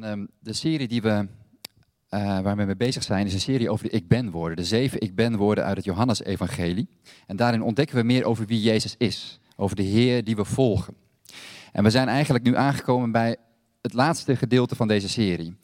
Ehm, 0.00 0.26
de 0.40 0.52
serie 0.52 0.88
die 0.88 1.02
we, 1.02 1.26
eh, 2.08 2.40
waar 2.40 2.56
we 2.56 2.64
mee 2.64 2.76
bezig 2.76 3.02
zijn, 3.02 3.26
is 3.26 3.32
een 3.32 3.40
serie 3.40 3.70
over 3.70 3.84
de 3.84 3.96
Ik 3.96 4.08
Ben 4.08 4.30
woorden. 4.30 4.56
De 4.56 4.64
zeven 4.64 5.00
Ik 5.00 5.14
Ben 5.14 5.36
woorden 5.36 5.64
uit 5.64 5.76
het 5.76 5.84
Johannesevangelie. 5.84 6.88
En 7.26 7.36
daarin 7.36 7.62
ontdekken 7.62 7.96
we 7.96 8.02
meer 8.02 8.24
over 8.24 8.46
wie 8.46 8.60
Jezus 8.60 8.94
is. 8.98 9.40
Over 9.56 9.76
de 9.76 9.82
Heer 9.82 10.24
die 10.24 10.36
we 10.36 10.44
volgen. 10.44 10.94
En 11.72 11.82
we 11.82 11.90
zijn 11.90 12.08
eigenlijk 12.08 12.44
nu 12.44 12.56
aangekomen 12.56 13.12
bij 13.12 13.36
het 13.82 13.92
laatste 13.92 14.36
gedeelte 14.36 14.76
van 14.76 14.88
deze 14.88 15.08
serie. 15.08 15.56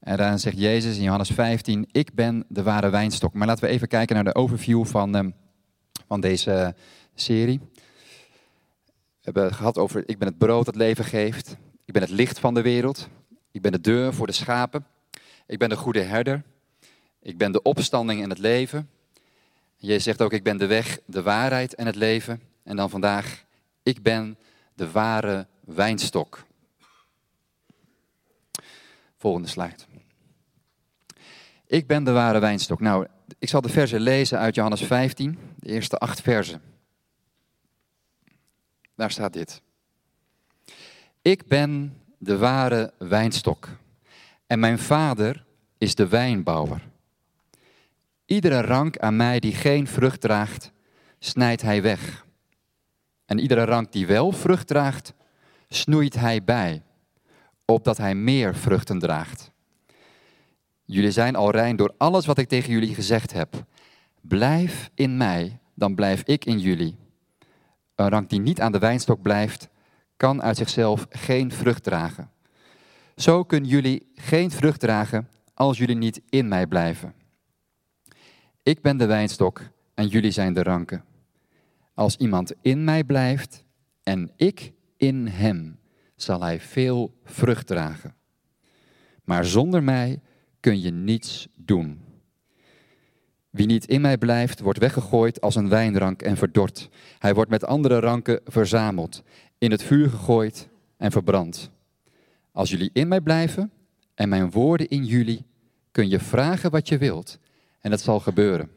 En 0.00 0.16
daarin 0.16 0.38
zegt 0.38 0.58
Jezus 0.58 0.96
in 0.96 1.02
Johannes 1.02 1.30
15, 1.30 1.88
ik 1.92 2.14
ben 2.14 2.44
de 2.48 2.62
ware 2.62 2.90
wijnstok. 2.90 3.34
Maar 3.34 3.46
laten 3.46 3.64
we 3.64 3.70
even 3.70 3.88
kijken 3.88 4.14
naar 4.14 4.24
de 4.24 4.34
overview 4.34 4.84
van, 4.84 5.14
ehm, 5.14 5.30
van 6.06 6.20
deze 6.20 6.74
serie. 7.14 7.60
We 9.18 9.24
hebben 9.24 9.44
het 9.44 9.54
gehad 9.54 9.78
over, 9.78 10.02
ik 10.06 10.18
ben 10.18 10.28
het 10.28 10.38
brood 10.38 10.64
dat 10.64 10.76
leven 10.76 11.04
geeft. 11.04 11.56
Ik 11.84 11.92
ben 11.92 12.02
het 12.02 12.10
licht 12.10 12.38
van 12.38 12.54
de 12.54 12.62
wereld. 12.62 13.08
Ik 13.50 13.62
ben 13.62 13.72
de 13.72 13.80
deur 13.80 14.14
voor 14.14 14.26
de 14.26 14.32
schapen. 14.32 14.86
Ik 15.46 15.58
ben 15.58 15.68
de 15.68 15.76
goede 15.76 16.02
herder. 16.02 16.42
Ik 17.22 17.38
ben 17.38 17.52
de 17.52 17.62
opstanding 17.62 18.22
en 18.22 18.30
het 18.30 18.38
leven. 18.38 18.90
Jezus 19.76 20.02
zegt 20.02 20.22
ook, 20.22 20.32
ik 20.32 20.42
ben 20.42 20.56
de 20.56 20.66
weg, 20.66 20.98
de 21.06 21.22
waarheid 21.22 21.74
en 21.74 21.86
het 21.86 21.94
leven. 21.94 22.42
En 22.62 22.76
dan 22.76 22.90
vandaag, 22.90 23.44
ik 23.82 24.02
ben 24.02 24.38
de 24.74 24.90
ware 24.90 25.46
wijnstok. 25.60 26.46
Volgende 29.16 29.48
slide. 29.48 29.76
Ik 31.66 31.86
ben 31.86 32.04
de 32.04 32.12
ware 32.12 32.38
wijnstok. 32.38 32.80
Nou, 32.80 33.06
ik 33.38 33.48
zal 33.48 33.60
de 33.60 33.68
versen 33.68 34.00
lezen 34.00 34.38
uit 34.38 34.54
Johannes 34.54 34.82
15, 34.82 35.38
de 35.56 35.68
eerste 35.68 35.98
acht 35.98 36.20
versen. 36.20 36.62
Daar 38.94 39.10
staat 39.10 39.32
dit. 39.32 39.62
Ik 41.22 41.46
ben 41.46 42.02
de 42.18 42.38
ware 42.38 42.92
wijnstok 42.98 43.68
en 44.46 44.58
mijn 44.58 44.78
vader 44.78 45.44
is 45.78 45.94
de 45.94 46.08
wijnbouwer. 46.08 46.88
Iedere 48.24 48.60
rank 48.60 48.98
aan 48.98 49.16
mij 49.16 49.40
die 49.40 49.54
geen 49.54 49.86
vrucht 49.86 50.20
draagt, 50.20 50.72
snijdt 51.18 51.62
hij 51.62 51.82
weg. 51.82 52.26
En 53.26 53.38
iedere 53.38 53.64
rank 53.64 53.92
die 53.92 54.06
wel 54.06 54.32
vrucht 54.32 54.66
draagt, 54.66 55.14
snoeit 55.68 56.14
hij 56.14 56.44
bij, 56.44 56.82
opdat 57.64 57.96
hij 57.96 58.14
meer 58.14 58.54
vruchten 58.54 58.98
draagt. 58.98 59.50
Jullie 60.84 61.10
zijn 61.10 61.36
al 61.36 61.50
rein 61.50 61.76
door 61.76 61.94
alles 61.98 62.26
wat 62.26 62.38
ik 62.38 62.48
tegen 62.48 62.72
jullie 62.72 62.94
gezegd 62.94 63.32
heb. 63.32 63.64
Blijf 64.20 64.90
in 64.94 65.16
mij, 65.16 65.58
dan 65.74 65.94
blijf 65.94 66.22
ik 66.22 66.44
in 66.44 66.58
jullie. 66.58 66.96
Een 67.94 68.08
rank 68.08 68.30
die 68.30 68.40
niet 68.40 68.60
aan 68.60 68.72
de 68.72 68.78
wijnstok 68.78 69.22
blijft, 69.22 69.68
kan 70.18 70.42
uit 70.42 70.56
zichzelf 70.56 71.06
geen 71.10 71.52
vrucht 71.52 71.82
dragen. 71.82 72.30
Zo 73.16 73.44
kunnen 73.44 73.68
jullie 73.68 74.10
geen 74.14 74.50
vrucht 74.50 74.80
dragen 74.80 75.28
als 75.54 75.78
jullie 75.78 75.96
niet 75.96 76.20
in 76.28 76.48
mij 76.48 76.66
blijven. 76.66 77.14
Ik 78.62 78.82
ben 78.82 78.96
de 78.96 79.06
wijnstok 79.06 79.62
en 79.94 80.06
jullie 80.06 80.30
zijn 80.30 80.54
de 80.54 80.62
ranken. 80.62 81.04
Als 81.94 82.16
iemand 82.16 82.52
in 82.62 82.84
mij 82.84 83.04
blijft 83.04 83.64
en 84.02 84.32
ik 84.36 84.72
in 84.96 85.26
hem, 85.26 85.78
zal 86.16 86.42
hij 86.42 86.60
veel 86.60 87.14
vrucht 87.24 87.66
dragen. 87.66 88.14
Maar 89.24 89.44
zonder 89.44 89.82
mij 89.82 90.20
kun 90.60 90.80
je 90.80 90.90
niets 90.90 91.48
doen. 91.54 92.00
Wie 93.50 93.66
niet 93.66 93.86
in 93.86 94.00
mij 94.00 94.18
blijft, 94.18 94.60
wordt 94.60 94.78
weggegooid 94.78 95.40
als 95.40 95.54
een 95.54 95.68
wijnrank 95.68 96.22
en 96.22 96.36
verdord. 96.36 96.88
Hij 97.18 97.34
wordt 97.34 97.50
met 97.50 97.64
andere 97.64 97.98
ranken 97.98 98.40
verzameld, 98.44 99.22
in 99.58 99.70
het 99.70 99.82
vuur 99.82 100.10
gegooid 100.10 100.68
en 100.96 101.10
verbrand. 101.10 101.70
Als 102.52 102.70
jullie 102.70 102.90
in 102.92 103.08
mij 103.08 103.20
blijven 103.20 103.72
en 104.14 104.28
mijn 104.28 104.50
woorden 104.50 104.88
in 104.88 105.04
jullie, 105.04 105.46
kun 105.90 106.08
je 106.08 106.20
vragen 106.20 106.70
wat 106.70 106.88
je 106.88 106.98
wilt 106.98 107.38
en 107.80 107.90
het 107.90 108.00
zal 108.00 108.20
gebeuren. 108.20 108.70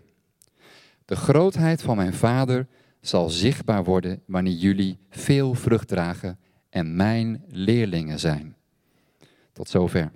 De 1.06 1.16
grootheid 1.16 1.82
van 1.82 1.96
mijn 1.96 2.14
Vader 2.14 2.68
zal 3.02 3.30
zichtbaar 3.30 3.84
worden 3.84 4.22
wanneer 4.26 4.54
jullie 4.54 4.98
veel 5.10 5.54
vrucht 5.54 5.88
dragen 5.88 6.40
en 6.70 6.96
mijn 6.96 7.44
leerlingen 7.48 8.20
zijn. 8.20 8.56
Tot 9.54 9.70
zover. 9.70 10.12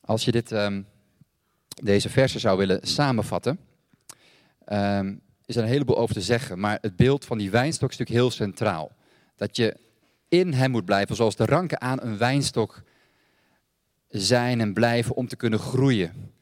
Als 0.00 0.24
je 0.24 0.30
dit, 0.32 0.50
um, 0.50 0.86
deze 1.82 2.08
versen 2.08 2.40
zou 2.40 2.58
willen 2.58 2.86
samenvatten, 2.86 3.58
um, 4.72 5.20
is 5.46 5.56
er 5.56 5.62
een 5.62 5.68
heleboel 5.68 5.98
over 5.98 6.14
te 6.14 6.20
zeggen. 6.20 6.58
Maar 6.58 6.78
het 6.80 6.96
beeld 6.96 7.24
van 7.24 7.38
die 7.38 7.50
wijnstok 7.50 7.90
is 7.90 7.96
natuurlijk 7.98 8.26
heel 8.26 8.36
centraal. 8.36 8.92
Dat 9.36 9.56
je 9.56 9.76
in 10.28 10.52
hem 10.52 10.70
moet 10.70 10.84
blijven, 10.84 11.16
zoals 11.16 11.36
de 11.36 11.44
ranken 11.44 11.80
aan 11.80 12.02
een 12.02 12.18
wijnstok 12.18 12.82
zijn 14.08 14.60
en 14.60 14.72
blijven 14.72 15.16
om 15.16 15.28
te 15.28 15.36
kunnen 15.36 15.58
groeien. 15.58 16.32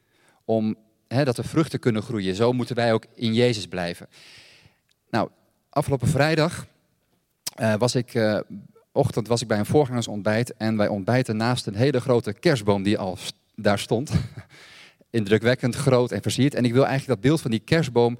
Om 0.45 0.77
dat 1.09 1.37
de 1.37 1.43
vruchten 1.43 1.79
kunnen 1.79 2.03
groeien. 2.03 2.35
Zo 2.35 2.53
moeten 2.53 2.77
wij 2.77 2.93
ook 2.93 3.07
in 3.15 3.35
Jezus 3.35 3.67
blijven. 3.67 4.09
Nou, 5.11 5.31
afgelopen 5.69 6.09
vrijdag 6.09 6.67
uh, 7.61 7.75
was 7.75 7.95
ik, 7.95 8.15
uh, 8.15 8.39
ochtend 8.93 9.29
was 9.29 9.43
ik 9.43 9.49
bij 9.49 9.59
een 9.59 9.67
voorgangersontbijt. 9.67 10.57
En 10.57 10.77
wij 10.77 10.89
ontbijten 10.89 11.37
naast 11.37 11.67
een 11.67 11.75
hele 11.75 12.01
grote 12.01 12.33
kerstboom 12.33 12.83
die 12.83 12.99
al 12.99 13.19
daar 13.55 13.79
stond. 13.79 14.11
Indrukwekkend 15.13 15.75
groot 15.75 16.13
en 16.13 16.23
versierd. 16.23 16.55
En 16.55 16.65
ik 16.65 16.73
wil 16.73 16.87
eigenlijk 16.87 17.21
dat 17.21 17.31
beeld 17.31 17.41
van 17.41 17.51
die 17.51 17.61
kerstboom 17.61 18.19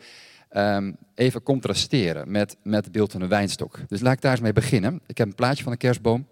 um, 0.57 0.97
even 1.15 1.43
contrasteren 1.43 2.31
met, 2.31 2.57
met 2.63 2.85
het 2.85 2.93
beeld 2.93 3.13
van 3.13 3.21
een 3.21 3.29
wijnstok. 3.29 3.79
Dus 3.89 4.01
laat 4.01 4.13
ik 4.13 4.21
daar 4.21 4.33
eens 4.33 4.41
mee 4.41 4.53
beginnen. 4.53 5.01
Ik 5.07 5.19
heb 5.19 5.27
een 5.27 5.35
plaatje 5.35 5.63
van 5.63 5.73
een 5.73 5.79
kerstboom. 5.79 6.27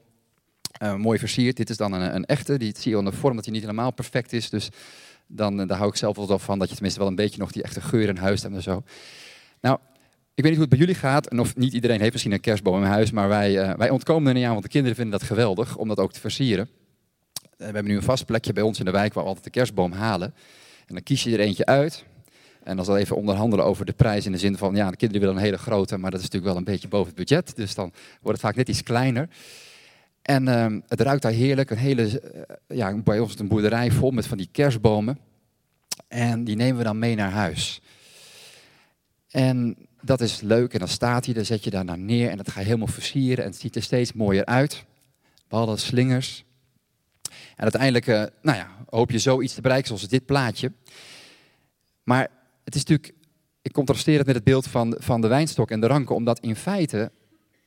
Uh, 0.83 0.95
mooi 0.95 1.19
versierd. 1.19 1.57
Dit 1.57 1.71
is 1.71 1.77
dan 1.77 1.93
een, 1.93 2.15
een 2.15 2.25
echte. 2.25 2.59
Die 2.59 2.75
zie 2.79 2.93
je 2.93 2.99
in 2.99 3.05
de 3.05 3.13
vorm 3.13 3.37
dat 3.37 3.45
hij 3.45 3.55
niet 3.55 3.63
helemaal 3.63 3.93
perfect 3.93 4.33
is. 4.33 4.51
Dus 4.51 4.69
dan, 5.27 5.67
daar 5.67 5.79
hou 5.79 5.91
ik 5.91 5.97
zelf 5.97 6.17
wel 6.17 6.39
van 6.39 6.59
dat 6.59 6.69
je 6.69 6.75
tenminste 6.75 7.01
wel 7.01 7.09
een 7.09 7.15
beetje 7.15 7.39
nog 7.39 7.53
die 7.53 7.63
echte 7.63 7.81
geur 7.81 8.09
in 8.09 8.17
huis 8.17 8.43
hebt 8.43 8.55
en 8.55 8.63
zo. 8.63 8.83
Nou, 9.61 9.79
ik 10.35 10.43
weet 10.43 10.53
niet 10.53 10.61
hoe 10.61 10.61
het 10.61 10.79
bij 10.79 10.79
jullie 10.79 10.95
gaat. 10.95 11.27
En 11.27 11.41
of 11.41 11.57
niet 11.57 11.73
iedereen 11.73 12.01
heeft 12.01 12.13
misschien 12.13 12.33
een 12.33 12.41
kerstboom 12.41 12.83
in 12.83 12.89
huis. 12.89 13.11
Maar 13.11 13.29
wij, 13.29 13.69
uh, 13.69 13.77
wij 13.77 13.91
ontkomen 13.91 14.29
er 14.29 14.35
niet 14.35 14.45
aan, 14.45 14.53
want 14.53 14.63
de 14.63 14.69
kinderen 14.69 14.97
vinden 14.97 15.19
dat 15.19 15.29
geweldig 15.29 15.77
om 15.77 15.89
dat 15.89 15.99
ook 15.99 16.13
te 16.13 16.21
versieren. 16.21 16.69
We 17.61 17.75
hebben 17.75 17.85
nu 17.85 17.97
een 17.97 18.03
vast 18.03 18.27
plekje 18.27 18.53
bij 18.53 18.63
ons 18.63 18.79
in 18.79 18.85
de 18.85 18.91
wijk 18.91 19.13
waar 19.13 19.23
we 19.23 19.29
altijd 19.29 19.47
de 19.47 19.59
kerstboom 19.59 19.93
halen. 19.93 20.35
En 20.87 20.95
dan 20.95 21.03
kies 21.03 21.23
je 21.23 21.33
er 21.33 21.41
eentje 21.41 21.67
uit. 21.67 22.05
En 22.63 22.77
dan 22.77 22.85
zal 22.85 22.97
even 22.97 23.17
onderhandelen 23.17 23.65
over 23.65 23.87
de 23.87 23.93
prijs 23.93 24.27
in 24.27 24.33
de 24.33 24.39
zin 24.39 24.57
van, 24.57 24.75
ja, 24.75 24.91
de 24.91 24.97
kinderen 24.97 25.23
willen 25.23 25.37
een 25.37 25.45
hele 25.45 25.59
grote, 25.59 25.97
maar 25.97 26.11
dat 26.11 26.21
is 26.21 26.27
natuurlijk 26.27 26.53
wel 26.53 26.61
een 26.61 26.73
beetje 26.73 26.89
boven 26.89 27.07
het 27.07 27.17
budget. 27.17 27.57
Dus 27.57 27.75
dan 27.75 27.93
wordt 28.21 28.39
het 28.39 28.47
vaak 28.47 28.57
net 28.57 28.69
iets 28.69 28.83
kleiner. 28.83 29.29
En 30.23 30.47
uh, 30.47 30.81
het 30.89 31.01
ruikt 31.01 31.23
daar 31.23 31.33
heerlijk. 31.33 31.71
Een 31.71 31.77
hele, 31.77 32.03
uh, 32.03 32.77
ja, 32.77 32.95
bij 32.95 33.19
ons 33.19 33.39
een 33.39 33.49
boerderij 33.49 33.91
vol 33.91 34.11
met 34.11 34.27
van 34.27 34.39
die 34.39 34.49
kerstbomen. 34.53 35.19
En 36.09 36.45
die 36.45 36.57
nemen 36.57 36.79
we 36.79 36.85
dan 36.85 36.99
mee 36.99 37.15
naar 37.15 37.31
huis. 37.31 37.81
En 39.31 39.77
dat 40.03 40.21
is 40.21 40.41
leuk. 40.41 40.73
En 40.73 40.79
dan 40.79 40.89
staat 40.89 41.25
hij, 41.25 41.35
dan 41.35 41.45
zet 41.45 41.65
je 41.65 41.71
daar 41.71 41.85
naar 41.85 41.99
neer 41.99 42.31
en 42.31 42.37
dat 42.37 42.51
ga 42.51 42.61
je 42.61 42.67
helemaal 42.67 42.87
versieren. 42.87 43.45
En 43.45 43.51
het 43.51 43.61
ziet 43.61 43.77
er 43.77 43.83
steeds 43.83 44.13
mooier 44.13 44.45
uit. 44.45 44.85
Behalve 45.49 45.77
slingers. 45.77 46.45
En 47.61 47.67
uiteindelijk, 47.67 48.07
uh, 48.07 48.23
nou 48.43 48.59
ja, 48.59 48.69
hoop 48.89 49.11
je 49.11 49.19
zoiets 49.19 49.55
te 49.55 49.61
bereiken 49.61 49.87
zoals 49.87 50.09
dit 50.09 50.27
plaatje. 50.27 50.73
Maar 52.03 52.29
het 52.65 52.75
is 52.75 52.85
natuurlijk, 52.85 53.15
ik 53.63 53.73
contrasteer 53.73 54.19
het 54.19 54.27
met 54.27 54.35
het 54.35 54.45
beeld 54.45 54.67
van, 54.67 54.97
van 54.99 55.21
de 55.21 55.29
wijnstok 55.29 55.71
en 55.71 55.81
de 55.81 55.87
ranken, 55.87 56.15
omdat 56.15 56.41
in 56.41 56.57
feite 56.57 57.13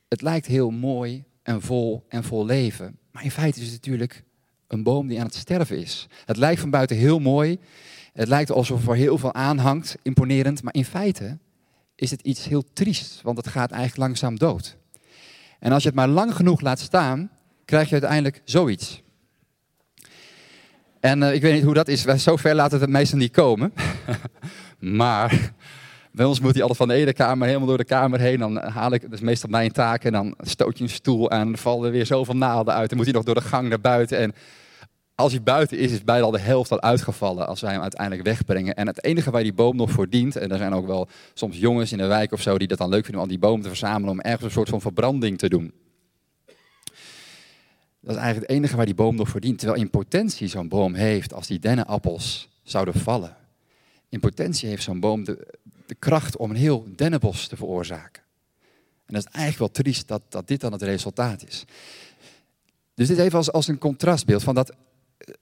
het 0.08 0.22
lijkt 0.22 0.46
heel 0.46 0.70
mooi 0.70 1.24
en 1.42 1.62
vol 1.62 2.04
en 2.08 2.24
vol 2.24 2.46
leven. 2.46 2.98
Maar 3.10 3.24
in 3.24 3.30
feite 3.30 3.60
is 3.60 3.64
het 3.64 3.74
natuurlijk 3.74 4.24
een 4.66 4.82
boom 4.82 5.06
die 5.06 5.18
aan 5.18 5.26
het 5.26 5.34
sterven 5.34 5.78
is. 5.78 6.06
Het 6.24 6.36
lijkt 6.36 6.60
van 6.60 6.70
buiten 6.70 6.96
heel 6.96 7.18
mooi. 7.18 7.58
Het 8.12 8.28
lijkt 8.28 8.50
alsof 8.50 8.88
er 8.88 8.96
heel 8.96 9.18
veel 9.18 9.34
aanhangt, 9.34 9.96
imponerend. 10.02 10.62
Maar 10.62 10.74
in 10.74 10.84
feite 10.84 11.38
is 11.94 12.10
het 12.10 12.20
iets 12.20 12.44
heel 12.44 12.64
triest, 12.72 13.22
want 13.22 13.36
het 13.36 13.48
gaat 13.48 13.70
eigenlijk 13.70 14.00
langzaam 14.00 14.38
dood. 14.38 14.76
En 15.58 15.72
als 15.72 15.82
je 15.82 15.88
het 15.88 15.98
maar 15.98 16.08
lang 16.08 16.34
genoeg 16.34 16.60
laat 16.60 16.80
staan, 16.80 17.30
krijg 17.64 17.86
je 17.86 17.92
uiteindelijk 17.92 18.42
zoiets. 18.44 19.02
En 21.04 21.22
uh, 21.22 21.34
ik 21.34 21.42
weet 21.42 21.52
niet 21.54 21.62
hoe 21.62 21.74
dat 21.74 21.88
is, 21.88 22.02
zover 22.02 22.54
laten 22.54 22.78
we 22.78 22.84
het 22.84 22.92
meestal 22.92 23.18
niet 23.18 23.32
komen. 23.32 23.72
Maar 24.78 25.52
bij 26.12 26.24
ons 26.24 26.40
moet 26.40 26.52
hij 26.52 26.60
altijd 26.60 26.78
van 26.78 26.88
de 26.88 26.94
ene 26.94 27.12
kamer 27.12 27.46
helemaal 27.46 27.68
door 27.68 27.76
de 27.76 27.84
kamer 27.84 28.20
heen. 28.20 28.38
Dan 28.38 28.56
haal 28.56 28.92
ik, 28.92 29.02
dat 29.02 29.12
is 29.12 29.20
meestal 29.20 29.50
mijn 29.50 29.72
taak. 29.72 30.04
En 30.04 30.12
dan 30.12 30.34
stoot 30.38 30.78
je 30.78 30.84
een 30.84 30.90
stoel 30.90 31.30
aan. 31.30 31.46
Dan 31.46 31.58
vallen 31.58 31.86
er 31.86 31.92
weer 31.92 32.06
zoveel 32.06 32.36
naalden 32.36 32.74
uit. 32.74 32.88
Dan 32.88 32.96
moet 32.96 33.06
hij 33.06 33.14
nog 33.14 33.24
door 33.24 33.34
de 33.34 33.40
gang 33.40 33.68
naar 33.68 33.80
buiten. 33.80 34.18
En 34.18 34.34
als 35.14 35.32
hij 35.32 35.42
buiten 35.42 35.78
is, 35.78 35.92
is 35.92 36.04
bijna 36.04 36.24
al 36.24 36.30
de 36.30 36.38
helft 36.38 36.70
al 36.70 36.82
uitgevallen. 36.82 37.46
Als 37.46 37.60
wij 37.60 37.72
hem 37.72 37.82
uiteindelijk 37.82 38.22
wegbrengen. 38.22 38.74
En 38.74 38.86
het 38.86 39.04
enige 39.04 39.30
waar 39.30 39.42
die 39.42 39.54
boom 39.54 39.76
nog 39.76 39.90
voor 39.90 40.08
dient. 40.08 40.36
En 40.36 40.50
er 40.50 40.58
zijn 40.58 40.74
ook 40.74 40.86
wel 40.86 41.08
soms 41.34 41.58
jongens 41.58 41.92
in 41.92 41.98
de 41.98 42.06
wijk 42.06 42.32
of 42.32 42.40
zo 42.40 42.58
die 42.58 42.68
dat 42.68 42.78
dan 42.78 42.88
leuk 42.88 43.04
vinden 43.04 43.22
om 43.22 43.28
die 43.28 43.38
boom 43.38 43.62
te 43.62 43.68
verzamelen. 43.68 44.10
Om 44.10 44.20
ergens 44.20 44.44
een 44.44 44.50
soort 44.50 44.68
van 44.68 44.80
verbranding 44.80 45.38
te 45.38 45.48
doen. 45.48 45.72
Dat 48.04 48.14
is 48.14 48.22
eigenlijk 48.22 48.50
het 48.50 48.58
enige 48.58 48.76
waar 48.76 48.86
die 48.86 48.94
boom 48.94 49.16
nog 49.16 49.28
voor 49.28 49.40
dient. 49.40 49.58
Terwijl 49.58 49.80
in 49.80 49.90
potentie 49.90 50.48
zo'n 50.48 50.68
boom 50.68 50.94
heeft 50.94 51.32
als 51.32 51.46
die 51.46 51.58
dennenappels 51.58 52.48
zouden 52.62 52.94
vallen 52.94 53.36
in 54.14 54.20
potentie 54.20 54.68
heeft 54.68 54.82
zo'n 54.82 55.00
boom 55.00 55.24
de, 55.24 55.46
de 55.86 55.94
kracht 55.94 56.36
om 56.36 56.50
een 56.50 56.56
heel 56.56 56.86
dennenbos 56.96 57.46
te 57.46 57.56
veroorzaken. 57.56 58.22
En 59.06 59.14
dat 59.14 59.26
is 59.26 59.32
eigenlijk 59.32 59.58
wel 59.58 59.84
triest 59.84 60.08
dat, 60.08 60.22
dat 60.28 60.48
dit 60.48 60.60
dan 60.60 60.72
het 60.72 60.82
resultaat 60.82 61.46
is. 61.46 61.64
Dus 62.94 63.08
dit 63.08 63.18
even 63.18 63.52
als, 63.52 63.68
een 63.68 63.78
contrastbeeld 63.78 64.42
van 64.42 64.54
dat 64.54 64.72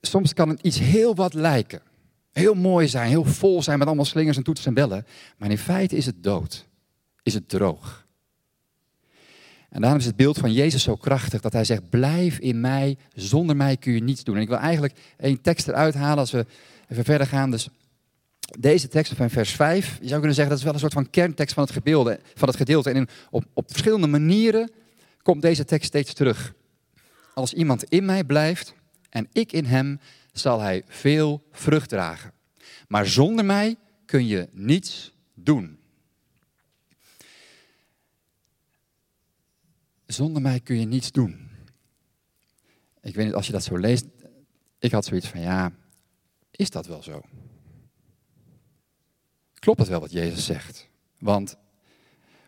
soms 0.01 0.33
kan 0.33 0.59
iets 0.61 0.79
heel 0.79 1.15
wat 1.15 1.33
lijken. 1.33 1.81
Heel 2.31 2.53
mooi 2.53 2.87
zijn, 2.87 3.09
heel 3.09 3.25
vol 3.25 3.63
zijn 3.63 3.77
met 3.77 3.87
allemaal 3.87 4.05
slingers 4.05 4.37
en 4.37 4.43
toetsen 4.43 4.67
en 4.67 4.73
bellen. 4.73 5.05
Maar 5.37 5.49
in 5.49 5.57
feite 5.57 5.95
is 5.95 6.05
het 6.05 6.23
dood. 6.23 6.67
Is 7.23 7.33
het 7.33 7.49
droog. 7.49 8.02
En 9.73 9.81
daarom 9.81 9.99
is 9.99 10.05
het 10.05 10.15
beeld 10.15 10.37
van 10.37 10.53
Jezus 10.53 10.83
zo 10.83 10.95
krachtig 10.95 11.41
dat 11.41 11.53
hij 11.53 11.63
zegt: 11.63 11.89
Blijf 11.89 12.39
in 12.39 12.59
mij, 12.59 12.97
zonder 13.13 13.55
mij 13.55 13.77
kun 13.77 13.93
je 13.93 14.03
niets 14.03 14.23
doen. 14.23 14.35
En 14.35 14.41
ik 14.41 14.47
wil 14.47 14.57
eigenlijk 14.57 14.93
één 15.17 15.41
tekst 15.41 15.67
eruit 15.67 15.93
halen 15.93 16.17
als 16.17 16.31
we 16.31 16.45
even 16.87 17.03
verder 17.03 17.27
gaan. 17.27 17.51
Dus 17.51 17.67
deze 18.59 18.87
tekst 18.87 19.13
van 19.13 19.29
vers 19.29 19.51
5, 19.51 19.97
je 20.01 20.07
zou 20.07 20.17
kunnen 20.17 20.33
zeggen 20.33 20.49
dat 20.49 20.57
is 20.57 20.63
wel 20.63 20.73
een 20.73 20.79
soort 20.79 20.93
van 20.93 21.09
kerntekst 21.09 21.53
van 21.53 21.63
het, 21.63 21.73
gedeelte, 21.73 22.19
van 22.33 22.47
het 22.47 22.57
gedeelte. 22.57 22.89
En 22.89 23.07
op, 23.29 23.45
op 23.53 23.69
verschillende 23.69 24.07
manieren 24.07 24.71
komt 25.21 25.41
deze 25.41 25.65
tekst 25.65 25.87
steeds 25.87 26.13
terug. 26.13 26.53
Als 27.33 27.53
iemand 27.53 27.83
in 27.83 28.05
mij 28.05 28.23
blijft 28.23 28.73
en 29.09 29.27
ik 29.31 29.51
in 29.51 29.65
hem, 29.65 29.99
zal 30.31 30.59
hij 30.59 30.83
veel 30.87 31.43
vrucht 31.51 31.89
dragen. 31.89 32.31
Maar 32.87 33.07
zonder 33.07 33.45
mij 33.45 33.75
kun 34.05 34.27
je 34.27 34.47
niets 34.51 35.13
doen. 35.33 35.77
Zonder 40.13 40.41
mij 40.41 40.59
kun 40.59 40.79
je 40.79 40.85
niets 40.85 41.11
doen. 41.11 41.49
Ik 43.01 43.15
weet 43.15 43.25
niet, 43.25 43.33
als 43.33 43.45
je 43.45 43.51
dat 43.51 43.63
zo 43.63 43.77
leest, 43.77 44.05
ik 44.79 44.91
had 44.91 45.05
zoiets 45.05 45.27
van, 45.27 45.41
ja, 45.41 45.71
is 46.51 46.69
dat 46.69 46.87
wel 46.87 47.03
zo? 47.03 47.21
Klopt 49.53 49.79
het 49.79 49.87
wel 49.87 49.99
wat 49.99 50.11
Jezus 50.11 50.45
zegt? 50.45 50.89
Want, 51.19 51.57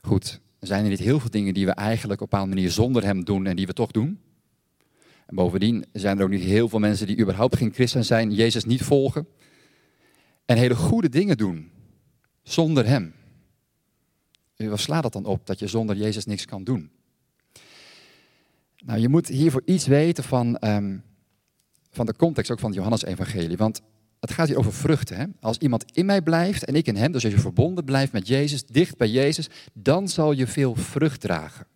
goed, 0.02 0.40
zijn 0.60 0.84
er 0.84 0.90
niet 0.90 1.00
heel 1.00 1.20
veel 1.20 1.30
dingen 1.30 1.54
die 1.54 1.66
we 1.66 1.72
eigenlijk 1.72 2.22
op 2.22 2.26
een 2.26 2.30
bepaalde 2.30 2.56
manier 2.56 2.72
zonder 2.72 3.04
hem 3.04 3.24
doen 3.24 3.46
en 3.46 3.56
die 3.56 3.68
we 3.68 3.74
toch 3.74 3.92
doen? 3.92 4.20
En 5.26 5.36
bovendien 5.36 5.86
zijn 5.94 6.18
er 6.18 6.24
ook 6.24 6.30
niet 6.30 6.44
heel 6.44 6.70
veel 6.70 6.80
mensen 6.80 7.08
die 7.08 7.20
überhaupt 7.20 7.58
geen 7.58 7.74
christen 7.74 8.06
zijn, 8.06 8.34
Jezus 8.34 8.66
niet 8.66 8.84
volgen 8.84 9.28
en 10.46 10.58
hele 10.58 10.76
goede 10.76 11.10
dingen 11.10 11.38
doen 11.38 11.72
zonder 12.44 12.86
hem. 12.86 13.14
Wat 14.56 14.80
slaat 14.80 15.04
dat 15.04 15.14
dan 15.14 15.26
op 15.26 15.46
dat 15.46 15.60
je 15.60 15.68
zonder 15.68 15.96
Jezus 15.96 16.26
niks 16.26 16.46
kan 16.46 16.64
doen? 16.64 16.95
Nou, 18.86 19.00
je 19.00 19.10
moet 19.10 19.28
hiervoor 19.28 19.62
iets 19.66 19.88
weten 19.88 20.24
van, 20.24 20.58
um, 20.62 21.04
van 21.92 22.06
de 22.06 22.16
context 22.16 22.52
ook 22.52 22.60
van 22.60 22.70
het 22.70 22.78
Johannes-evangelie. 22.78 23.58
Want 23.58 23.82
het 24.20 24.32
gaat 24.32 24.48
hier 24.48 24.58
over 24.58 24.74
vruchten. 24.74 25.18
Hè? 25.18 25.26
Als 25.40 25.58
iemand 25.58 25.92
in 25.92 26.06
mij 26.06 26.22
blijft 26.22 26.66
en 26.66 26.76
ik 26.76 26.88
in 26.88 26.96
hem, 26.96 27.12
dus 27.12 27.24
als 27.24 27.34
je 27.34 27.40
verbonden 27.40 27.84
blijft 27.84 28.12
met 28.12 28.28
Jezus, 28.28 28.66
dicht 28.66 28.98
bij 28.98 29.08
Jezus, 29.08 29.50
dan 29.74 30.08
zal 30.08 30.32
je 30.32 30.48
veel 30.48 30.76
vrucht 30.76 31.22
dragen. 31.22 31.68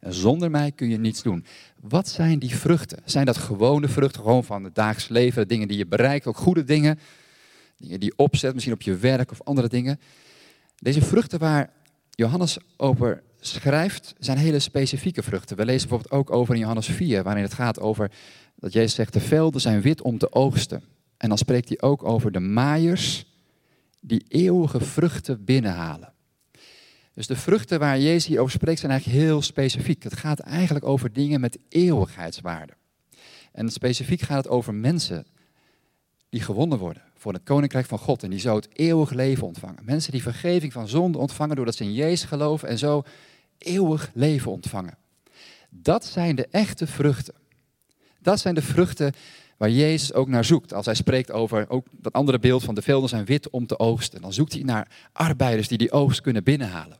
En 0.00 0.14
zonder 0.14 0.50
mij 0.50 0.72
kun 0.72 0.88
je 0.88 0.98
niets 0.98 1.22
doen. 1.22 1.44
Wat 1.80 2.08
zijn 2.08 2.38
die 2.38 2.54
vruchten? 2.54 3.02
Zijn 3.04 3.26
dat 3.26 3.36
gewone 3.36 3.88
vruchten, 3.88 4.22
gewoon 4.22 4.44
van 4.44 4.64
het 4.64 4.74
dagelijks 4.74 5.08
leven, 5.08 5.48
dingen 5.48 5.68
die 5.68 5.76
je 5.76 5.86
bereikt, 5.86 6.26
ook 6.26 6.36
goede 6.36 6.64
dingen, 6.64 6.98
dingen 7.76 8.00
die 8.00 8.08
je 8.08 8.24
opzet, 8.24 8.52
misschien 8.52 8.74
op 8.74 8.82
je 8.82 8.96
werk 8.96 9.30
of 9.30 9.42
andere 9.42 9.68
dingen? 9.68 10.00
Deze 10.76 11.02
vruchten 11.02 11.38
waar 11.38 11.70
Johannes 12.10 12.58
over 12.76 13.22
schrijft, 13.40 14.14
zijn 14.18 14.38
hele 14.38 14.58
specifieke 14.58 15.22
vruchten. 15.22 15.56
We 15.56 15.64
lezen 15.64 15.88
bijvoorbeeld 15.88 16.20
ook 16.20 16.30
over 16.30 16.54
in 16.54 16.60
Johannes 16.60 16.86
4, 16.86 17.22
waarin 17.22 17.42
het 17.42 17.54
gaat 17.54 17.80
over 17.80 18.10
dat 18.56 18.72
Jezus 18.72 18.94
zegt, 18.94 19.12
de 19.12 19.20
velden 19.20 19.60
zijn 19.60 19.80
wit 19.80 20.02
om 20.02 20.18
te 20.18 20.32
oogsten. 20.32 20.82
En 21.16 21.28
dan 21.28 21.38
spreekt 21.38 21.68
hij 21.68 21.80
ook 21.80 22.02
over 22.02 22.32
de 22.32 22.40
maaiers 22.40 23.26
die 24.00 24.24
eeuwige 24.28 24.80
vruchten 24.80 25.44
binnenhalen. 25.44 26.12
Dus 27.14 27.26
de 27.26 27.36
vruchten 27.36 27.78
waar 27.78 28.00
Jezus 28.00 28.26
hier 28.26 28.40
over 28.40 28.52
spreekt 28.52 28.80
zijn 28.80 28.92
eigenlijk 28.92 29.22
heel 29.22 29.42
specifiek. 29.42 30.02
Het 30.02 30.16
gaat 30.16 30.38
eigenlijk 30.38 30.84
over 30.84 31.12
dingen 31.12 31.40
met 31.40 31.58
eeuwigheidswaarde. 31.68 32.72
En 33.52 33.70
specifiek 33.70 34.20
gaat 34.20 34.44
het 34.44 34.48
over 34.48 34.74
mensen 34.74 35.26
die 36.28 36.40
gewonnen 36.40 36.78
worden 36.78 37.02
voor 37.18 37.32
het 37.32 37.42
koninkrijk 37.42 37.86
van 37.86 37.98
God 37.98 38.22
en 38.22 38.30
die 38.30 38.38
zo 38.38 38.54
het 38.54 38.68
eeuwig 38.72 39.10
leven 39.10 39.46
ontvangen. 39.46 39.84
Mensen 39.84 40.12
die 40.12 40.22
vergeving 40.22 40.72
van 40.72 40.88
zonde 40.88 41.18
ontvangen 41.18 41.56
doordat 41.56 41.74
ze 41.74 41.84
in 41.84 41.92
Jezus 41.92 42.28
geloven 42.28 42.68
en 42.68 42.78
zo 42.78 43.02
eeuwig 43.58 44.10
leven 44.14 44.50
ontvangen. 44.50 44.98
Dat 45.70 46.04
zijn 46.04 46.36
de 46.36 46.48
echte 46.50 46.86
vruchten. 46.86 47.34
Dat 48.20 48.40
zijn 48.40 48.54
de 48.54 48.62
vruchten 48.62 49.12
waar 49.56 49.70
Jezus 49.70 50.12
ook 50.12 50.28
naar 50.28 50.44
zoekt. 50.44 50.72
Als 50.72 50.86
hij 50.86 50.94
spreekt 50.94 51.32
over 51.32 51.70
ook 51.70 51.86
dat 51.90 52.12
andere 52.12 52.38
beeld 52.38 52.64
van 52.64 52.74
de 52.74 52.82
velden 52.82 53.08
zijn 53.08 53.24
wit 53.24 53.50
om 53.50 53.66
te 53.66 53.78
oogsten. 53.78 54.20
Dan 54.20 54.32
zoekt 54.32 54.52
hij 54.52 54.62
naar 54.62 55.08
arbeiders 55.12 55.68
die 55.68 55.78
die 55.78 55.92
oogst 55.92 56.20
kunnen 56.20 56.44
binnenhalen. 56.44 56.98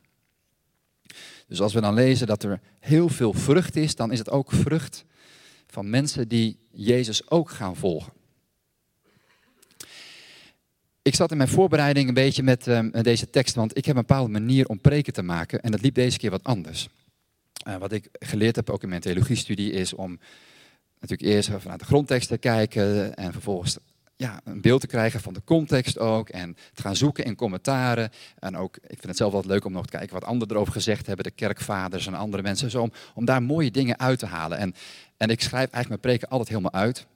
Dus 1.46 1.60
als 1.60 1.72
we 1.72 1.80
dan 1.80 1.94
lezen 1.94 2.26
dat 2.26 2.42
er 2.42 2.60
heel 2.80 3.08
veel 3.08 3.32
vrucht 3.32 3.76
is, 3.76 3.94
dan 3.94 4.12
is 4.12 4.18
het 4.18 4.30
ook 4.30 4.52
vrucht 4.52 5.04
van 5.66 5.90
mensen 5.90 6.28
die 6.28 6.58
Jezus 6.70 7.30
ook 7.30 7.50
gaan 7.50 7.76
volgen. 7.76 8.12
Ik 11.08 11.14
zat 11.14 11.30
in 11.30 11.36
mijn 11.36 11.48
voorbereiding 11.48 12.08
een 12.08 12.14
beetje 12.14 12.42
met 12.42 12.66
uh, 12.66 12.80
deze 13.02 13.30
tekst, 13.30 13.54
want 13.54 13.76
ik 13.76 13.84
heb 13.84 13.96
een 13.96 14.06
bepaalde 14.06 14.30
manier 14.30 14.66
om 14.66 14.80
preken 14.80 15.12
te 15.12 15.22
maken 15.22 15.60
en 15.60 15.70
dat 15.70 15.80
liep 15.80 15.94
deze 15.94 16.18
keer 16.18 16.30
wat 16.30 16.44
anders. 16.44 16.88
Uh, 17.68 17.76
wat 17.76 17.92
ik 17.92 18.08
geleerd 18.12 18.56
heb 18.56 18.70
ook 18.70 18.82
in 18.82 18.88
mijn 18.88 19.00
theologiestudie 19.00 19.72
is 19.72 19.94
om 19.94 20.18
natuurlijk 21.00 21.30
eerst 21.30 21.50
vanuit 21.58 21.80
de 21.80 21.86
grondtekst 21.86 22.28
te 22.28 22.38
kijken 22.38 23.14
en 23.14 23.32
vervolgens 23.32 23.78
ja, 24.16 24.40
een 24.44 24.60
beeld 24.60 24.80
te 24.80 24.86
krijgen 24.86 25.20
van 25.20 25.32
de 25.32 25.42
context 25.44 25.98
ook. 25.98 26.28
En 26.28 26.56
te 26.74 26.82
gaan 26.82 26.96
zoeken 26.96 27.24
in 27.24 27.34
commentaren. 27.34 28.10
En 28.38 28.56
ook, 28.56 28.76
ik 28.76 28.88
vind 28.88 29.06
het 29.06 29.16
zelf 29.16 29.32
wel 29.32 29.44
leuk 29.46 29.64
om 29.64 29.72
nog 29.72 29.86
te 29.86 29.96
kijken 29.96 30.14
wat 30.14 30.24
anderen 30.24 30.54
erover 30.54 30.72
gezegd 30.72 31.06
hebben. 31.06 31.24
De 31.24 31.30
kerkvaders 31.30 32.06
en 32.06 32.14
andere 32.14 32.42
mensen. 32.42 32.70
Zo 32.70 32.82
om, 32.82 32.92
om 33.14 33.24
daar 33.24 33.42
mooie 33.42 33.70
dingen 33.70 33.98
uit 33.98 34.18
te 34.18 34.26
halen. 34.26 34.58
En, 34.58 34.74
en 35.16 35.28
ik 35.28 35.40
schrijf 35.40 35.70
eigenlijk 35.70 35.88
mijn 35.88 36.00
preken 36.00 36.28
altijd 36.28 36.48
helemaal 36.48 36.80
uit. 36.80 37.06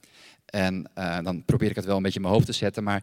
En 0.46 0.90
uh, 0.98 1.18
dan 1.22 1.44
probeer 1.44 1.70
ik 1.70 1.76
het 1.76 1.84
wel 1.84 1.96
een 1.96 2.02
beetje 2.02 2.16
in 2.16 2.22
mijn 2.22 2.34
hoofd 2.34 2.46
te 2.46 2.52
zetten. 2.52 2.82
Maar 2.82 3.02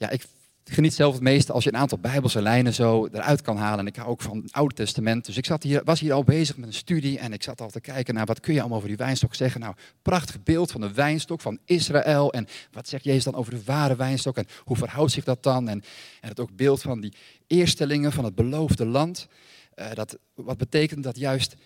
ja, 0.00 0.10
ik 0.10 0.26
geniet 0.64 0.94
zelf 0.94 1.14
het 1.14 1.22
meeste 1.22 1.52
als 1.52 1.64
je 1.64 1.72
een 1.72 1.78
aantal 1.78 1.98
bijbelse 1.98 2.42
lijnen 2.42 2.74
zo 2.74 3.06
eruit 3.12 3.42
kan 3.42 3.56
halen. 3.56 3.78
En 3.78 3.86
ik 3.86 3.96
hou 3.96 4.08
ook 4.08 4.22
van 4.22 4.36
het 4.42 4.52
Oude 4.52 4.74
Testament. 4.74 5.26
Dus 5.26 5.36
ik 5.36 5.44
zat 5.46 5.62
hier, 5.62 5.84
was 5.84 6.00
hier 6.00 6.12
al 6.12 6.24
bezig 6.24 6.56
met 6.56 6.66
een 6.66 6.74
studie 6.74 7.18
en 7.18 7.32
ik 7.32 7.42
zat 7.42 7.60
al 7.60 7.70
te 7.70 7.80
kijken 7.80 8.14
naar 8.14 8.26
wat 8.26 8.40
kun 8.40 8.54
je 8.54 8.60
allemaal 8.60 8.76
over 8.76 8.88
die 8.88 8.96
wijnstok 8.96 9.34
zeggen. 9.34 9.60
Nou, 9.60 9.74
prachtig 10.02 10.42
beeld 10.42 10.70
van 10.70 10.80
de 10.80 10.92
wijnstok 10.92 11.40
van 11.40 11.58
Israël. 11.64 12.32
En 12.32 12.46
wat 12.72 12.88
zegt 12.88 13.04
Jezus 13.04 13.24
dan 13.24 13.34
over 13.34 13.52
de 13.52 13.64
ware 13.64 13.96
wijnstok 13.96 14.36
en 14.36 14.46
hoe 14.64 14.76
verhoudt 14.76 15.12
zich 15.12 15.24
dat 15.24 15.42
dan? 15.42 15.68
En, 15.68 15.82
het 16.20 16.40
ook 16.40 16.56
beeld 16.56 16.82
van 16.82 17.00
die 17.00 17.14
eerstelingen 17.46 18.12
van 18.12 18.24
het 18.24 18.34
beloofde 18.34 18.86
land. 18.86 19.28
Uh, 19.76 19.92
dat, 19.92 20.18
wat 20.34 20.56
betekent 20.56 21.04
dat 21.04 21.16
juist 21.16 21.56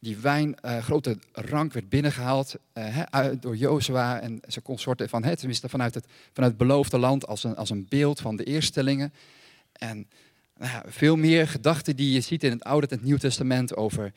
die 0.00 0.16
wijn, 0.16 0.56
uh, 0.64 0.78
grote 0.78 1.18
rank 1.32 1.72
werd 1.72 1.88
binnengehaald 1.88 2.56
uit, 3.10 3.42
door 3.42 3.56
Jozua 3.56 4.20
en 4.20 4.40
zijn 4.46 4.64
consorten 4.64 5.08
van 5.08 5.24
het, 5.24 5.38
tenminste 5.38 5.68
vanuit 5.68 5.94
het, 5.94 6.06
vanuit 6.32 6.52
het 6.52 6.60
beloofde 6.60 6.98
land 6.98 7.26
als 7.26 7.44
een, 7.44 7.56
als 7.56 7.70
een 7.70 7.86
beeld 7.88 8.20
van 8.20 8.36
de 8.36 8.44
eerstelingen. 8.44 9.12
En 9.72 10.08
nou 10.56 10.82
veel 10.86 11.16
meer 11.16 11.48
gedachten 11.48 11.96
die 11.96 12.12
je 12.12 12.20
ziet 12.20 12.44
in 12.44 12.50
het 12.50 12.64
Oude 12.64 12.86
en 12.86 12.96
het 12.96 13.04
Nieuw 13.04 13.16
Testament 13.16 13.76
over, 13.76 14.12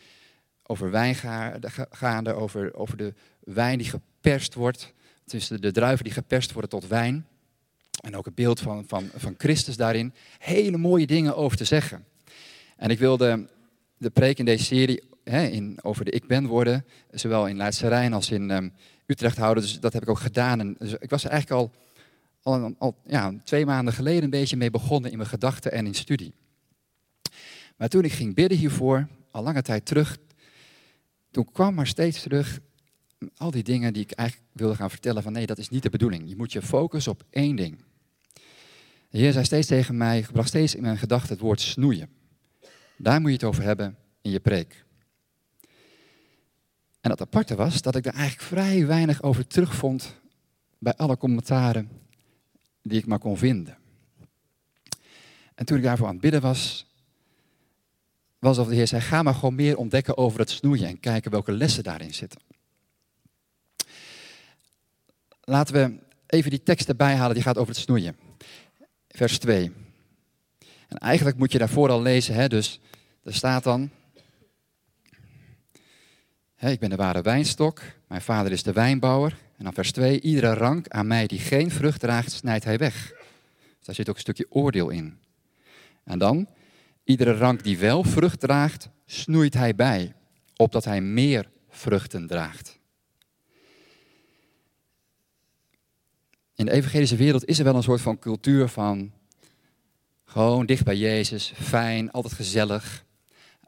over 0.63 0.91
wijngaarden, 0.91 2.35
over, 2.35 2.75
over 2.75 2.97
de 2.97 3.13
wijn 3.39 3.77
die 3.77 3.89
geperst 3.89 4.53
wordt, 4.53 4.93
tussen 5.25 5.61
de 5.61 5.71
druiven 5.71 6.03
die 6.03 6.13
geperst 6.13 6.51
worden 6.51 6.69
tot 6.69 6.87
wijn. 6.87 7.27
En 8.01 8.15
ook 8.15 8.25
het 8.25 8.35
beeld 8.35 8.59
van, 8.59 8.83
van, 8.87 9.09
van 9.15 9.35
Christus 9.37 9.77
daarin. 9.77 10.13
Hele 10.37 10.77
mooie 10.77 11.07
dingen 11.07 11.35
over 11.35 11.57
te 11.57 11.65
zeggen. 11.65 12.05
En 12.77 12.89
ik 12.89 12.99
wilde 12.99 13.47
de 14.03 14.09
preek 14.09 14.39
in 14.39 14.45
deze 14.45 14.63
serie 14.63 15.03
in, 15.23 15.79
over 15.81 16.05
de 16.05 16.11
ik 16.11 16.27
ben 16.27 16.45
worden, 16.45 16.85
zowel 17.11 17.47
in 17.47 17.57
Leidse 17.57 17.87
Rijn 17.87 18.13
als 18.13 18.31
in 18.31 18.49
um, 18.49 18.73
Utrecht 19.05 19.37
houden. 19.37 19.63
Dus 19.63 19.79
dat 19.79 19.93
heb 19.93 20.01
ik 20.01 20.09
ook 20.09 20.19
gedaan. 20.19 20.59
En 20.59 20.75
dus 20.79 20.93
ik 20.93 21.09
was 21.09 21.23
er 21.23 21.29
eigenlijk 21.29 21.61
al, 21.61 21.71
al, 22.53 22.75
al 22.77 22.95
ja, 23.05 23.33
twee 23.43 23.65
maanden 23.65 23.93
geleden 23.93 24.23
een 24.23 24.29
beetje 24.29 24.57
mee 24.57 24.71
begonnen 24.71 25.11
in 25.11 25.17
mijn 25.17 25.29
gedachten 25.29 25.71
en 25.71 25.85
in 25.85 25.93
studie. 25.93 26.33
Maar 27.77 27.87
toen 27.87 28.03
ik 28.03 28.11
ging 28.11 28.35
bidden 28.35 28.57
hiervoor, 28.57 29.07
al 29.31 29.43
lange 29.43 29.61
tijd 29.61 29.85
terug, 29.85 30.17
toen 31.31 31.51
kwam 31.51 31.73
maar 31.73 31.87
steeds 31.87 32.21
terug 32.21 32.59
al 33.37 33.51
die 33.51 33.63
dingen 33.63 33.93
die 33.93 34.03
ik 34.03 34.11
eigenlijk 34.11 34.49
wilde 34.51 34.75
gaan 34.75 34.89
vertellen 34.89 35.23
van 35.23 35.33
nee, 35.33 35.45
dat 35.45 35.57
is 35.57 35.69
niet 35.69 35.83
de 35.83 35.89
bedoeling. 35.89 36.29
Je 36.29 36.35
moet 36.35 36.51
je 36.51 36.61
focussen 36.61 37.11
op 37.11 37.23
één 37.29 37.55
ding. 37.55 37.83
De 39.09 39.19
Heer 39.19 39.31
zei 39.31 39.45
steeds 39.45 39.67
tegen 39.67 39.97
mij, 39.97 40.25
bracht 40.31 40.47
steeds 40.47 40.75
in 40.75 40.81
mijn 40.81 40.97
gedachten 40.97 41.29
het 41.29 41.39
woord 41.39 41.61
snoeien. 41.61 42.09
Daar 43.03 43.21
moet 43.21 43.29
je 43.29 43.35
het 43.35 43.45
over 43.45 43.63
hebben 43.63 43.97
in 44.21 44.31
je 44.31 44.39
preek. 44.39 44.85
En 47.01 47.09
het 47.11 47.21
aparte 47.21 47.55
was 47.55 47.81
dat 47.81 47.95
ik 47.95 48.05
er 48.05 48.13
eigenlijk 48.13 48.47
vrij 48.47 48.85
weinig 48.85 49.21
over 49.21 49.47
terugvond 49.47 50.15
bij 50.77 50.95
alle 50.95 51.17
commentaren 51.17 51.89
die 52.81 52.99
ik 52.99 53.05
maar 53.05 53.19
kon 53.19 53.37
vinden. 53.37 53.77
En 55.55 55.65
toen 55.65 55.77
ik 55.77 55.83
daarvoor 55.83 56.07
aan 56.07 56.13
het 56.13 56.21
bidden 56.21 56.41
was, 56.41 56.85
was 58.39 58.57
of 58.57 58.67
de 58.67 58.75
Heer 58.75 58.87
zei, 58.87 59.01
ga 59.01 59.23
maar 59.23 59.35
gewoon 59.35 59.55
meer 59.55 59.77
ontdekken 59.77 60.17
over 60.17 60.39
het 60.39 60.49
snoeien 60.49 60.87
en 60.87 60.99
kijken 60.99 61.31
welke 61.31 61.51
lessen 61.51 61.83
daarin 61.83 62.13
zitten. 62.13 62.41
Laten 65.41 65.73
we 65.73 65.99
even 66.27 66.49
die 66.49 66.63
tekst 66.63 66.87
erbij 66.87 67.15
halen, 67.15 67.33
die 67.33 67.43
gaat 67.43 67.57
over 67.57 67.73
het 67.73 67.83
snoeien. 67.83 68.17
Vers 69.07 69.39
2. 69.39 69.71
En 70.87 70.97
eigenlijk 70.97 71.37
moet 71.37 71.51
je 71.51 71.57
daarvoor 71.57 71.89
al 71.89 72.01
lezen, 72.01 72.35
hè, 72.35 72.47
dus 72.47 72.79
er 73.23 73.33
staat 73.33 73.63
dan, 73.63 73.89
ik 76.59 76.79
ben 76.79 76.89
de 76.89 76.95
ware 76.95 77.21
wijnstok, 77.21 77.81
mijn 78.07 78.21
vader 78.21 78.51
is 78.51 78.63
de 78.63 78.73
wijnbouwer. 78.73 79.37
En 79.57 79.63
dan 79.63 79.73
vers 79.73 79.91
2, 79.91 80.21
iedere 80.21 80.53
rank 80.53 80.87
aan 80.87 81.07
mij 81.07 81.27
die 81.27 81.39
geen 81.39 81.71
vrucht 81.71 81.99
draagt, 81.99 82.31
snijdt 82.31 82.63
hij 82.63 82.77
weg. 82.77 83.13
Dus 83.77 83.85
daar 83.85 83.95
zit 83.95 84.09
ook 84.09 84.15
een 84.15 84.21
stukje 84.21 84.45
oordeel 84.49 84.89
in. 84.89 85.17
En 86.03 86.19
dan, 86.19 86.47
iedere 87.03 87.33
rank 87.33 87.63
die 87.63 87.77
wel 87.77 88.03
vrucht 88.03 88.39
draagt, 88.39 88.89
snoeit 89.05 89.53
hij 89.53 89.75
bij, 89.75 90.15
opdat 90.55 90.85
hij 90.85 91.01
meer 91.01 91.49
vruchten 91.69 92.27
draagt. 92.27 92.79
In 96.55 96.65
de 96.65 96.71
evangelische 96.71 97.15
wereld 97.15 97.45
is 97.45 97.57
er 97.57 97.63
wel 97.63 97.75
een 97.75 97.83
soort 97.83 98.01
van 98.01 98.19
cultuur 98.19 98.67
van 98.67 99.11
gewoon 100.23 100.65
dicht 100.65 100.83
bij 100.83 100.97
Jezus, 100.97 101.53
fijn, 101.55 102.11
altijd 102.11 102.33
gezellig. 102.33 103.05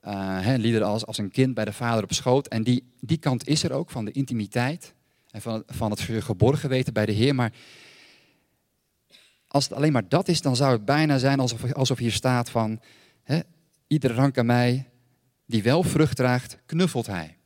Uh, 0.08 0.82
als, 0.82 1.06
als 1.06 1.18
een 1.18 1.32
kind 1.32 1.54
bij 1.54 1.66
de 1.66 1.74
vader 1.74 2.04
op 2.04 2.14
schoot. 2.14 2.48
En 2.48 2.64
die, 2.64 2.94
die 3.00 3.18
kant 3.18 3.48
is 3.48 3.64
er 3.64 3.72
ook, 3.72 3.90
van 3.90 4.06
de 4.06 4.12
intimiteit 4.12 4.94
en 5.32 5.42
van, 5.42 5.64
van 5.68 5.92
het 5.92 6.00
geborgen 6.00 6.70
weten 6.70 6.94
bij 6.94 7.06
de 7.06 7.12
Heer. 7.12 7.36
Maar 7.36 7.54
als 9.48 9.64
het 9.64 9.74
alleen 9.74 9.92
maar 9.92 10.10
dat 10.10 10.28
is, 10.28 10.42
dan 10.42 10.56
zou 10.56 10.72
het 10.72 10.86
bijna 10.86 11.18
zijn 11.18 11.40
alsof, 11.40 11.74
alsof 11.74 11.98
hier 11.98 12.12
staat 12.12 12.50
van... 12.50 12.82
Hè, 13.24 13.40
iedere 13.88 14.14
rank 14.14 14.38
aan 14.38 14.46
mij 14.46 14.90
die 15.46 15.64
wel 15.64 15.84
vrucht 15.84 16.16
draagt, 16.16 16.58
knuffelt 16.66 17.08
hij. 17.08 17.38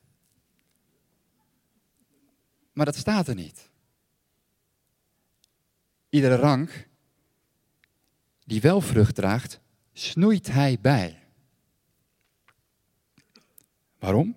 Maar 2.73 2.85
dat 2.85 2.95
staat 2.95 3.27
er 3.27 3.35
niet. 3.35 3.69
Iedere 6.09 6.35
rank 6.35 6.87
die 8.45 8.61
wel 8.61 8.81
vrucht 8.81 9.15
draagt, 9.15 9.59
snoeit 9.93 10.51
hij 10.51 10.77
bij. 10.81 11.18
Waarom? 13.99 14.35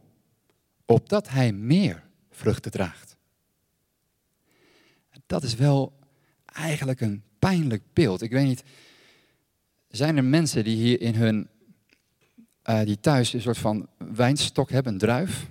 Opdat 0.86 1.28
hij 1.28 1.52
meer 1.52 2.02
vruchten 2.30 2.70
draagt. 2.70 3.16
Dat 5.26 5.42
is 5.42 5.54
wel 5.54 5.92
eigenlijk 6.44 7.00
een 7.00 7.22
pijnlijk 7.38 7.82
beeld. 7.92 8.22
Ik 8.22 8.30
weet 8.30 8.46
niet, 8.46 8.62
zijn 9.88 10.16
er 10.16 10.24
mensen 10.24 10.64
die 10.64 10.76
hier 10.76 11.00
in 11.00 11.14
hun, 11.14 11.48
uh, 12.64 12.82
die 12.84 13.00
thuis 13.00 13.32
een 13.32 13.40
soort 13.40 13.58
van 13.58 13.88
wijnstok 14.14 14.70
hebben, 14.70 14.92
een 14.92 14.98
druif? 14.98 15.46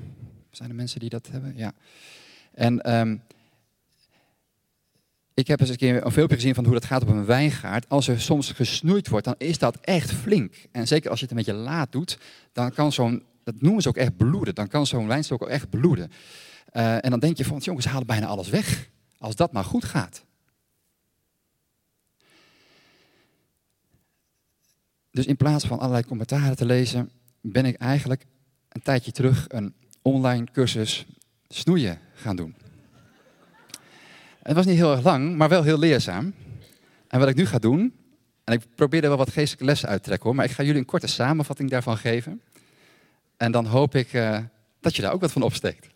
Zijn 0.49 0.69
er 0.69 0.75
mensen 0.75 0.99
die 0.99 1.09
dat 1.09 1.27
hebben? 1.31 1.53
Ja. 1.55 1.73
En 2.51 2.93
um, 2.93 3.21
ik 5.33 5.47
heb 5.47 5.59
eens 5.59 5.69
een 5.69 5.75
keer 5.75 6.05
een 6.05 6.11
filmpje 6.11 6.35
gezien 6.35 6.55
van 6.55 6.63
hoe 6.63 6.73
dat 6.73 6.85
gaat 6.85 7.01
op 7.01 7.07
een 7.07 7.25
wijngaard. 7.25 7.89
Als 7.89 8.07
er 8.07 8.21
soms 8.21 8.51
gesnoeid 8.51 9.07
wordt, 9.07 9.25
dan 9.25 9.35
is 9.37 9.57
dat 9.57 9.77
echt 9.81 10.11
flink. 10.11 10.53
En 10.71 10.87
zeker 10.87 11.09
als 11.09 11.19
je 11.19 11.25
het 11.25 11.37
een 11.37 11.43
beetje 11.43 11.61
laat 11.61 11.91
doet, 11.91 12.17
dan 12.51 12.71
kan 12.71 12.91
zo'n, 12.91 13.23
dat 13.43 13.61
noemen 13.61 13.81
ze 13.81 13.89
ook 13.89 13.97
echt 13.97 14.17
bloeden. 14.17 14.55
Dan 14.55 14.67
kan 14.67 14.87
zo'n 14.87 15.07
wijnstok 15.07 15.41
ook 15.41 15.49
echt 15.49 15.69
bloeden. 15.69 16.11
Uh, 16.73 17.05
en 17.05 17.09
dan 17.09 17.19
denk 17.19 17.37
je 17.37 17.45
van, 17.45 17.57
jongens, 17.57 17.85
halen 17.85 18.07
bijna 18.07 18.25
alles 18.25 18.49
weg. 18.49 18.89
Als 19.17 19.35
dat 19.35 19.51
maar 19.51 19.63
goed 19.63 19.85
gaat. 19.85 20.25
Dus 25.11 25.25
in 25.25 25.37
plaats 25.37 25.65
van 25.65 25.79
allerlei 25.79 26.05
commentaren 26.05 26.55
te 26.55 26.65
lezen, 26.65 27.11
ben 27.41 27.65
ik 27.65 27.75
eigenlijk 27.75 28.25
een 28.69 28.81
tijdje 28.81 29.11
terug 29.11 29.45
een 29.47 29.73
online 30.01 30.47
cursus 30.51 31.05
snoeien 31.47 31.99
gaan 32.13 32.35
doen. 32.35 32.55
Het 34.43 34.55
was 34.55 34.65
niet 34.65 34.75
heel 34.75 34.91
erg 34.91 35.03
lang, 35.03 35.35
maar 35.35 35.49
wel 35.49 35.63
heel 35.63 35.79
leerzaam. 35.79 36.33
En 37.07 37.19
wat 37.19 37.29
ik 37.29 37.35
nu 37.35 37.45
ga 37.45 37.59
doen, 37.59 37.93
en 38.43 38.53
ik 38.53 38.75
probeer 38.75 39.03
er 39.03 39.09
wel 39.09 39.17
wat 39.17 39.31
geestelijke 39.31 39.65
lessen 39.65 39.89
uit 39.89 39.97
te 39.97 40.05
trekken 40.05 40.27
hoor, 40.27 40.35
maar 40.35 40.45
ik 40.45 40.51
ga 40.51 40.63
jullie 40.63 40.79
een 40.79 40.85
korte 40.85 41.07
samenvatting 41.07 41.69
daarvan 41.69 41.97
geven. 41.97 42.41
En 43.41 43.51
dan 43.51 43.65
hoop 43.65 43.95
ik 43.95 44.13
uh, 44.13 44.39
dat 44.79 44.95
je 44.95 45.01
daar 45.01 45.11
ook 45.13 45.21
wat 45.21 45.31
van 45.31 45.41
opsteekt. 45.41 45.87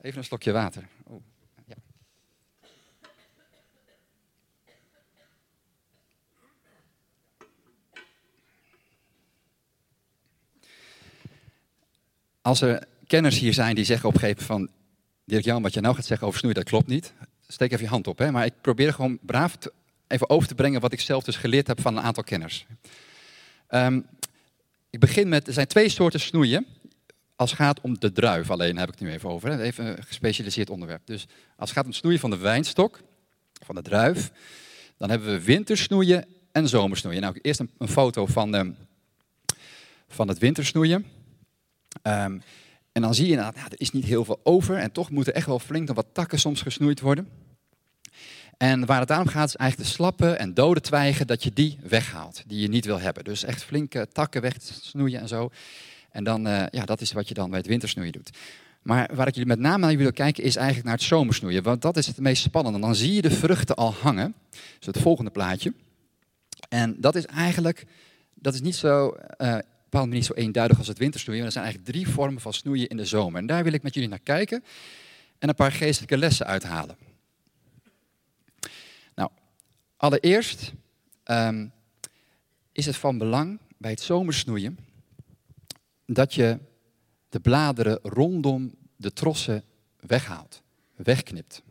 Even 0.00 0.18
een 0.18 0.24
slokje 0.24 0.52
water. 0.52 0.88
Oh, 1.04 1.22
ja. 1.66 1.74
Als 12.42 12.60
er 12.60 12.86
kenners 13.06 13.38
hier 13.38 13.54
zijn 13.54 13.74
die 13.74 13.84
zeggen 13.84 14.08
op 14.08 14.14
een 14.14 14.20
gegeven 14.20 14.44
van... 14.44 14.70
Dirk-Jan, 15.24 15.62
wat 15.62 15.74
je 15.74 15.80
nou 15.80 15.94
gaat 15.94 16.04
zeggen 16.04 16.26
over 16.26 16.38
snoei, 16.38 16.54
dat 16.54 16.64
klopt 16.64 16.86
niet 16.86 17.12
steek 17.52 17.72
even 17.72 17.84
je 17.84 17.90
hand 17.90 18.06
op. 18.06 18.18
Hè? 18.18 18.30
Maar 18.30 18.44
ik 18.44 18.60
probeer 18.60 18.92
gewoon 18.92 19.18
braaf 19.22 19.58
even 20.06 20.30
over 20.30 20.48
te 20.48 20.54
brengen 20.54 20.80
wat 20.80 20.92
ik 20.92 21.00
zelf 21.00 21.24
dus 21.24 21.36
geleerd 21.36 21.66
heb 21.66 21.80
van 21.80 21.96
een 21.96 22.02
aantal 22.02 22.22
kenners. 22.22 22.66
Um, 23.68 24.06
ik 24.90 25.00
begin 25.00 25.28
met, 25.28 25.46
er 25.46 25.52
zijn 25.52 25.66
twee 25.66 25.88
soorten 25.88 26.20
snoeien. 26.20 26.66
Als 27.36 27.50
het 27.50 27.60
gaat 27.60 27.80
om 27.80 27.98
de 27.98 28.12
druif 28.12 28.50
alleen, 28.50 28.76
heb 28.76 28.88
ik 28.88 28.98
het 28.98 29.02
nu 29.02 29.10
even 29.12 29.28
over. 29.28 29.60
Even 29.60 29.86
een 29.86 30.04
gespecialiseerd 30.04 30.70
onderwerp. 30.70 31.06
Dus 31.06 31.26
als 31.56 31.68
het 31.68 31.78
gaat 31.78 31.86
om 31.86 31.92
snoeien 31.92 32.20
van 32.20 32.30
de 32.30 32.36
wijnstok, 32.36 33.00
van 33.64 33.74
de 33.74 33.82
druif, 33.82 34.30
dan 34.96 35.10
hebben 35.10 35.32
we 35.32 35.42
wintersnoeien 35.44 36.24
en 36.52 36.68
zomersnoeien. 36.68 37.20
Nou, 37.20 37.38
eerst 37.42 37.60
een, 37.60 37.88
foto 37.88 38.26
van, 38.26 38.54
um, 38.54 38.76
van 40.08 40.28
het 40.28 40.38
wintersnoeien. 40.38 41.06
Um, 42.02 42.42
en 42.92 43.02
dan 43.02 43.14
zie 43.14 43.28
je 43.28 43.36
nou, 43.36 43.54
er 43.56 43.80
is 43.80 43.90
niet 43.90 44.04
heel 44.04 44.24
veel 44.24 44.40
over 44.42 44.76
en 44.76 44.92
toch 44.92 45.10
moeten 45.10 45.34
echt 45.34 45.46
wel 45.46 45.58
flink 45.58 45.92
wat 45.92 46.06
takken 46.12 46.38
soms 46.38 46.62
gesnoeid 46.62 47.00
worden. 47.00 47.28
En 48.60 48.86
waar 48.86 48.98
het 48.98 49.08
daarom 49.08 49.28
gaat 49.28 49.48
is 49.48 49.56
eigenlijk 49.56 49.90
de 49.90 49.94
slappe 49.94 50.30
en 50.30 50.54
dode 50.54 50.80
twijgen, 50.80 51.26
dat 51.26 51.42
je 51.42 51.50
die 51.52 51.78
weghaalt, 51.82 52.42
die 52.46 52.60
je 52.60 52.68
niet 52.68 52.84
wil 52.84 53.00
hebben. 53.00 53.24
Dus 53.24 53.44
echt 53.44 53.64
flinke 53.64 54.08
takken 54.12 54.42
wegsnoeien 54.42 55.20
en 55.20 55.28
zo. 55.28 55.50
En 56.10 56.24
dan, 56.24 56.46
uh, 56.46 56.64
ja, 56.70 56.84
dat 56.84 57.00
is 57.00 57.12
wat 57.12 57.28
je 57.28 57.34
dan 57.34 57.50
bij 57.50 57.58
het 57.58 57.68
wintersnoeien 57.68 58.12
doet. 58.12 58.30
Maar 58.82 59.10
waar 59.14 59.26
ik 59.26 59.34
jullie 59.34 59.48
met 59.48 59.58
name 59.58 59.86
naar 59.86 59.96
wil 59.96 60.12
kijken 60.12 60.44
is 60.44 60.56
eigenlijk 60.56 60.86
naar 60.86 60.96
het 60.96 61.04
zomersnoeien. 61.04 61.62
Want 61.62 61.82
dat 61.82 61.96
is 61.96 62.06
het 62.06 62.18
meest 62.18 62.42
spannende. 62.42 62.80
Dan 62.80 62.94
zie 62.94 63.14
je 63.14 63.22
de 63.22 63.30
vruchten 63.30 63.76
al 63.76 63.92
hangen. 63.92 64.34
Dus 64.50 64.86
het 64.86 64.98
volgende 64.98 65.30
plaatje. 65.30 65.72
En 66.68 66.96
dat 66.98 67.14
is 67.14 67.26
eigenlijk, 67.26 67.86
dat 68.34 68.54
is 68.54 68.60
niet 68.60 68.76
zo 68.76 69.16
uh, 69.38 69.56
bepaalde 69.90 70.20
zo 70.20 70.32
eenduidig 70.32 70.78
als 70.78 70.88
het 70.88 70.98
wintersnoeien. 70.98 71.44
Er 71.44 71.52
zijn 71.52 71.64
eigenlijk 71.64 71.92
drie 71.92 72.08
vormen 72.08 72.40
van 72.40 72.52
snoeien 72.52 72.88
in 72.88 72.96
de 72.96 73.04
zomer. 73.04 73.40
En 73.40 73.46
daar 73.46 73.64
wil 73.64 73.72
ik 73.72 73.82
met 73.82 73.94
jullie 73.94 74.08
naar 74.08 74.18
kijken 74.22 74.64
en 75.38 75.48
een 75.48 75.54
paar 75.54 75.72
geestelijke 75.72 76.18
lessen 76.18 76.46
uithalen. 76.46 77.09
Allereerst 80.00 80.72
um, 81.24 81.72
is 82.72 82.86
het 82.86 82.96
van 82.96 83.18
belang 83.18 83.58
bij 83.76 83.90
het 83.90 84.00
zomersnoeien 84.00 84.78
dat 86.06 86.34
je 86.34 86.58
de 87.28 87.40
bladeren 87.40 87.98
rondom 88.02 88.74
de 88.96 89.12
trossen 89.12 89.64
weghaalt, 90.00 90.62
wegknipt. 90.96 91.62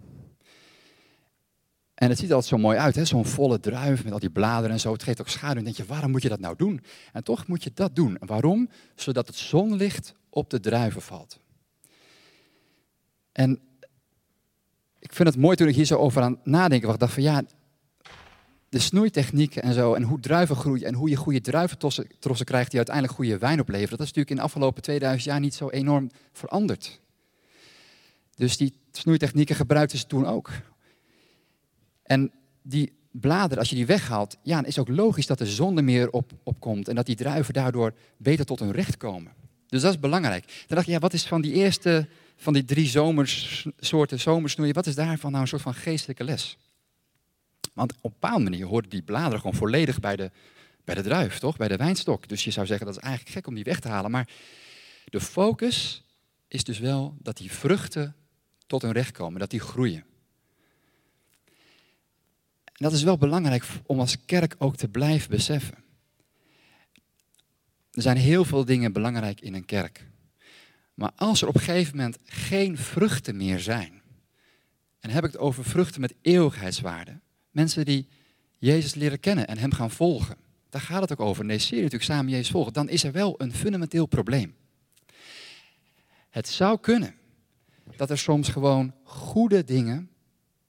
En 1.93 2.09
het 2.09 2.17
ziet 2.17 2.31
altijd 2.33 2.49
zo 2.49 2.57
mooi 2.57 2.77
uit, 2.77 3.07
zo'n 3.07 3.25
volle 3.25 3.59
druif 3.59 4.03
met 4.03 4.13
al 4.13 4.19
die 4.19 4.29
bladeren 4.29 4.71
en 4.71 4.79
zo. 4.79 4.93
Het 4.93 5.03
geeft 5.03 5.21
ook 5.21 5.29
schaduw. 5.29 5.57
En 5.57 5.63
denk 5.63 5.77
je, 5.77 5.85
waarom 5.85 6.11
moet 6.11 6.21
je 6.21 6.29
dat 6.29 6.39
nou 6.39 6.55
doen? 6.55 6.83
En 7.13 7.23
toch 7.23 7.47
moet 7.47 7.63
je 7.63 7.71
dat 7.73 7.95
doen. 7.95 8.17
waarom? 8.19 8.69
Zodat 8.95 9.27
het 9.27 9.35
zonlicht 9.35 10.13
op 10.29 10.49
de 10.49 10.59
druiven 10.59 11.01
valt. 11.01 11.39
En 13.31 13.59
ik 14.99 15.13
vind 15.13 15.29
het 15.29 15.37
mooi 15.37 15.55
toen 15.55 15.67
ik 15.67 15.75
hier 15.75 15.85
zo 15.85 15.97
over 15.97 16.21
aan 16.21 16.39
nadenken 16.43 16.85
was. 16.85 16.95
Ik 16.95 17.01
dacht 17.01 17.13
van 17.13 17.23
ja, 17.23 17.43
de 18.69 18.79
snoeitechnieken 18.79 19.61
en 19.61 19.73
zo. 19.73 19.93
En 19.93 20.03
hoe 20.03 20.19
druiven 20.19 20.55
groeien 20.55 20.87
en 20.87 20.93
hoe 20.93 21.09
je 21.09 21.15
goede 21.15 21.41
druiventrossen 21.41 22.45
krijgt 22.45 22.69
die 22.69 22.77
uiteindelijk 22.77 23.15
goede 23.15 23.37
wijn 23.37 23.59
opleveren. 23.59 23.97
Dat 23.97 24.07
is 24.07 24.13
natuurlijk 24.13 24.29
in 24.29 24.35
de 24.35 24.41
afgelopen 24.41 24.81
2000 24.81 25.23
jaar 25.23 25.39
niet 25.39 25.53
zo 25.53 25.69
enorm 25.69 26.09
veranderd. 26.33 26.99
Dus 28.35 28.57
die 28.57 28.73
snoeitechnieken 28.91 29.55
gebruikten 29.55 29.97
ze 29.97 30.05
toen 30.05 30.25
ook. 30.25 30.51
En 32.03 32.31
die 32.61 32.93
bladeren, 33.11 33.57
als 33.57 33.69
je 33.69 33.75
die 33.75 33.85
weghaalt, 33.85 34.37
ja, 34.43 34.65
is 34.65 34.79
ook 34.79 34.87
logisch 34.87 35.27
dat 35.27 35.37
de 35.37 35.45
zon 35.45 35.77
er 35.77 35.83
meer 35.83 36.09
op, 36.11 36.31
op 36.43 36.59
komt 36.59 36.87
en 36.87 36.95
dat 36.95 37.05
die 37.05 37.15
druiven 37.15 37.53
daardoor 37.53 37.93
beter 38.17 38.45
tot 38.45 38.59
hun 38.59 38.71
recht 38.71 38.97
komen. 38.97 39.31
Dus 39.67 39.81
dat 39.81 39.93
is 39.93 39.99
belangrijk. 39.99 40.45
Dan 40.47 40.75
dacht 40.75 40.85
je, 40.85 40.91
ja, 40.91 40.99
wat 40.99 41.13
is 41.13 41.25
van 41.25 41.41
die 41.41 41.53
eerste, 41.53 42.07
van 42.35 42.53
die 42.53 42.65
drie 42.65 42.87
zomers, 42.87 43.67
soorten 43.79 44.19
zomersnoeien, 44.19 44.73
wat 44.73 44.87
is 44.87 44.95
daarvan 44.95 45.29
nou 45.31 45.43
een 45.43 45.49
soort 45.49 45.61
van 45.61 45.73
geestelijke 45.73 46.23
les? 46.23 46.57
Want 47.79 47.93
op 48.01 48.03
een 48.03 48.19
bepaalde 48.19 48.43
manier 48.43 48.65
hoorden 48.65 48.89
die 48.89 49.01
bladeren 49.01 49.39
gewoon 49.39 49.55
volledig 49.55 49.99
bij 49.99 50.15
de, 50.15 50.31
bij 50.83 50.95
de 50.95 51.01
druif, 51.01 51.39
toch? 51.39 51.57
Bij 51.57 51.67
de 51.67 51.75
wijnstok. 51.75 52.27
Dus 52.27 52.43
je 52.43 52.51
zou 52.51 52.65
zeggen, 52.65 52.85
dat 52.85 52.95
is 52.95 53.01
eigenlijk 53.01 53.35
gek 53.35 53.47
om 53.47 53.55
die 53.55 53.63
weg 53.63 53.79
te 53.79 53.87
halen. 53.87 54.11
Maar 54.11 54.29
de 55.05 55.21
focus 55.21 56.03
is 56.47 56.63
dus 56.63 56.79
wel 56.79 57.17
dat 57.19 57.37
die 57.37 57.51
vruchten 57.51 58.15
tot 58.67 58.81
hun 58.81 58.91
recht 58.91 59.11
komen, 59.11 59.39
dat 59.39 59.49
die 59.49 59.59
groeien. 59.59 60.03
En 62.63 62.85
dat 62.85 62.93
is 62.93 63.03
wel 63.03 63.17
belangrijk 63.17 63.65
om 63.85 63.99
als 63.99 64.25
kerk 64.25 64.55
ook 64.57 64.75
te 64.75 64.87
blijven 64.87 65.29
beseffen. 65.29 65.77
Er 67.91 68.01
zijn 68.01 68.17
heel 68.17 68.45
veel 68.45 68.65
dingen 68.65 68.93
belangrijk 68.93 69.41
in 69.41 69.53
een 69.53 69.65
kerk. 69.65 70.07
Maar 70.93 71.11
als 71.15 71.41
er 71.41 71.47
op 71.47 71.55
een 71.55 71.61
gegeven 71.61 71.97
moment 71.97 72.17
geen 72.23 72.77
vruchten 72.77 73.37
meer 73.37 73.59
zijn, 73.59 74.01
en 74.99 75.09
heb 75.09 75.23
ik 75.23 75.31
het 75.31 75.41
over 75.41 75.63
vruchten 75.63 76.01
met 76.01 76.15
eeuwigheidswaarde, 76.21 77.19
mensen 77.59 77.85
die 77.85 78.07
Jezus 78.57 78.95
leren 78.95 79.19
kennen 79.19 79.47
en 79.47 79.57
Hem 79.57 79.73
gaan 79.73 79.91
volgen, 79.91 80.37
daar 80.69 80.81
gaat 80.81 81.01
het 81.01 81.11
ook 81.11 81.19
over. 81.19 81.45
Nee, 81.45 81.59
serie 81.59 81.83
natuurlijk 81.83 82.11
samen 82.11 82.31
Jezus 82.31 82.51
volgen, 82.51 82.73
dan 82.73 82.89
is 82.89 83.03
er 83.03 83.11
wel 83.11 83.35
een 83.37 83.53
fundamenteel 83.53 84.05
probleem. 84.05 84.55
Het 86.29 86.47
zou 86.47 86.79
kunnen 86.79 87.15
dat 87.95 88.09
er 88.09 88.17
soms 88.17 88.49
gewoon 88.49 88.93
goede 89.03 89.63
dingen 89.63 90.09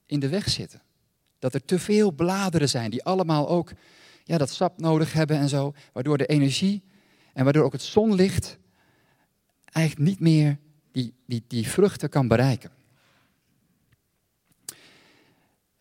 in 0.05 0.19
de 0.19 0.29
weg 0.29 0.49
zitten. 0.49 0.81
Dat 1.39 1.53
er 1.53 1.65
te 1.65 1.79
veel 1.79 2.11
bladeren 2.11 2.69
zijn 2.69 2.91
die 2.91 3.03
allemaal 3.03 3.49
ook 3.49 3.71
ja, 4.23 4.37
dat 4.37 4.49
sap 4.49 4.79
nodig 4.79 5.13
hebben 5.13 5.37
en 5.37 5.49
zo, 5.49 5.73
waardoor 5.93 6.17
de 6.17 6.25
energie 6.25 6.83
en 7.33 7.43
waardoor 7.43 7.63
ook 7.63 7.71
het 7.71 7.81
zonlicht 7.81 8.57
eigenlijk 9.63 10.09
niet 10.09 10.19
meer 10.19 10.57
die, 10.91 11.13
die, 11.25 11.43
die 11.47 11.67
vruchten 11.67 12.09
kan 12.09 12.27
bereiken. 12.27 12.71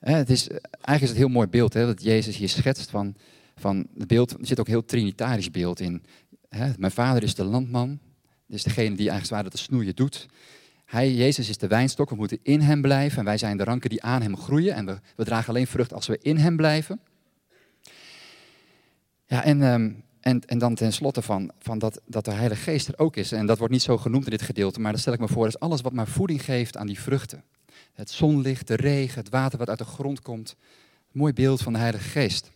Het 0.00 0.30
is, 0.30 0.48
eigenlijk 0.48 1.00
is 1.00 1.00
het 1.00 1.10
een 1.10 1.16
heel 1.16 1.28
mooi 1.28 1.46
beeld 1.46 1.74
hè, 1.74 1.86
dat 1.86 2.02
Jezus 2.02 2.36
hier 2.36 2.48
schetst 2.48 2.90
van, 2.90 3.14
van 3.56 3.86
het 3.98 4.06
beeld. 4.06 4.30
Er 4.30 4.46
zit 4.46 4.60
ook 4.60 4.66
een 4.66 4.72
heel 4.72 4.84
trinitarisch 4.84 5.50
beeld 5.50 5.80
in. 5.80 6.02
mijn 6.76 6.92
vader 6.92 7.22
is 7.22 7.34
de 7.34 7.44
landman, 7.44 7.98
is 8.48 8.62
degene 8.62 8.96
die 8.96 9.10
eigenlijk 9.10 9.26
zwaar 9.26 9.44
het 9.44 9.58
snoeien 9.58 9.96
doet. 9.96 10.26
Hij, 10.84 11.14
Jezus, 11.14 11.48
is 11.48 11.58
de 11.58 11.66
wijnstok, 11.66 12.10
we 12.10 12.16
moeten 12.16 12.38
in 12.42 12.60
hem 12.60 12.82
blijven 12.82 13.18
en 13.18 13.24
wij 13.24 13.38
zijn 13.38 13.56
de 13.56 13.64
ranken 13.64 13.90
die 13.90 14.02
aan 14.02 14.22
hem 14.22 14.36
groeien 14.36 14.74
en 14.74 14.86
we, 14.86 14.98
we 15.16 15.24
dragen 15.24 15.48
alleen 15.48 15.66
vrucht 15.66 15.92
als 15.92 16.06
we 16.06 16.18
in 16.22 16.36
hem 16.36 16.56
blijven. 16.56 17.00
Ja, 19.26 19.44
en, 19.44 19.62
ehm, 19.62 19.92
en, 20.20 20.40
en 20.46 20.58
dan 20.58 20.74
tenslotte 20.74 21.22
van, 21.22 21.50
van 21.58 21.78
dat, 21.78 22.00
dat 22.06 22.24
de 22.24 22.30
Heilige 22.30 22.62
Geest 22.62 22.88
er 22.88 22.98
ook 22.98 23.16
is. 23.16 23.32
En 23.32 23.46
dat 23.46 23.58
wordt 23.58 23.72
niet 23.72 23.82
zo 23.82 23.98
genoemd 23.98 24.24
in 24.24 24.30
dit 24.30 24.42
gedeelte, 24.42 24.80
maar 24.80 24.92
dat 24.92 25.00
stel 25.00 25.12
ik 25.12 25.20
me 25.20 25.28
voor, 25.28 25.46
is 25.46 25.58
alles 25.58 25.80
wat 25.80 25.92
maar 25.92 26.08
voeding 26.08 26.44
geeft 26.44 26.76
aan 26.76 26.86
die 26.86 27.00
vruchten. 27.00 27.44
Het 28.00 28.10
zonlicht, 28.10 28.66
de 28.66 28.74
regen, 28.74 29.18
het 29.18 29.28
water 29.28 29.58
wat 29.58 29.68
uit 29.68 29.78
de 29.78 29.84
grond 29.84 30.20
komt. 30.20 30.56
Mooi 31.12 31.32
beeld 31.32 31.62
van 31.62 31.72
de 31.72 31.78
Heilige 31.78 32.08
Geest. 32.08 32.50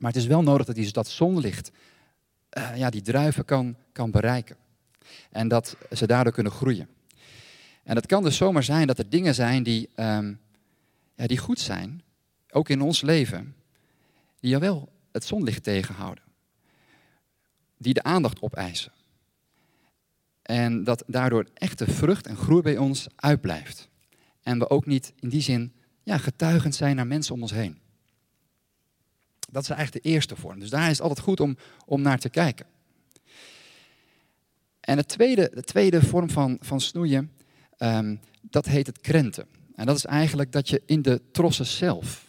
Maar 0.00 0.12
het 0.12 0.20
is 0.20 0.26
wel 0.26 0.42
nodig 0.42 0.66
dat 0.66 0.74
die, 0.74 0.92
dat 0.92 1.08
zonlicht 1.08 1.70
uh, 2.58 2.76
ja, 2.76 2.90
die 2.90 3.02
druiven 3.02 3.44
kan, 3.44 3.76
kan 3.92 4.10
bereiken. 4.10 4.56
En 5.30 5.48
dat 5.48 5.76
ze 5.92 6.06
daardoor 6.06 6.32
kunnen 6.32 6.52
groeien. 6.52 6.88
En 7.82 7.96
het 7.96 8.06
kan 8.06 8.22
dus 8.22 8.36
zomaar 8.36 8.62
zijn 8.62 8.86
dat 8.86 8.98
er 8.98 9.08
dingen 9.08 9.34
zijn 9.34 9.62
die, 9.62 9.88
um, 9.96 10.40
ja, 11.14 11.26
die 11.26 11.38
goed 11.38 11.60
zijn, 11.60 12.02
ook 12.50 12.68
in 12.68 12.80
ons 12.80 13.00
leven, 13.00 13.54
die 14.40 14.58
wel 14.58 14.88
het 15.12 15.24
zonlicht 15.24 15.62
tegenhouden. 15.62 16.24
Die 17.78 17.94
de 17.94 18.02
aandacht 18.02 18.42
opeisen. 18.42 18.92
En 20.42 20.84
dat 20.84 21.04
daardoor 21.06 21.46
echte 21.54 21.86
vrucht 21.86 22.26
en 22.26 22.36
groei 22.36 22.62
bij 22.62 22.76
ons 22.76 23.06
uitblijft. 23.16 23.90
En 24.42 24.58
we 24.58 24.70
ook 24.70 24.86
niet 24.86 25.12
in 25.20 25.28
die 25.28 25.40
zin 25.40 25.72
ja, 26.02 26.18
getuigend 26.18 26.74
zijn 26.74 26.96
naar 26.96 27.06
mensen 27.06 27.34
om 27.34 27.42
ons 27.42 27.52
heen. 27.52 27.78
Dat 29.50 29.62
is 29.62 29.68
eigenlijk 29.68 30.04
de 30.04 30.10
eerste 30.10 30.36
vorm. 30.36 30.58
Dus 30.58 30.70
daar 30.70 30.84
is 30.84 30.98
het 30.98 31.00
altijd 31.00 31.20
goed 31.20 31.40
om, 31.40 31.56
om 31.86 32.02
naar 32.02 32.18
te 32.18 32.28
kijken. 32.28 32.66
En 34.80 34.96
de 34.96 35.04
tweede, 35.04 35.50
de 35.54 35.62
tweede 35.62 36.02
vorm 36.02 36.30
van, 36.30 36.56
van 36.60 36.80
snoeien, 36.80 37.32
um, 37.78 38.20
dat 38.40 38.66
heet 38.66 38.86
het 38.86 39.00
krenten. 39.00 39.46
En 39.74 39.86
dat 39.86 39.96
is 39.96 40.04
eigenlijk 40.04 40.52
dat 40.52 40.68
je 40.68 40.82
in 40.86 41.02
de 41.02 41.20
trossen 41.32 41.66
zelf, 41.66 42.26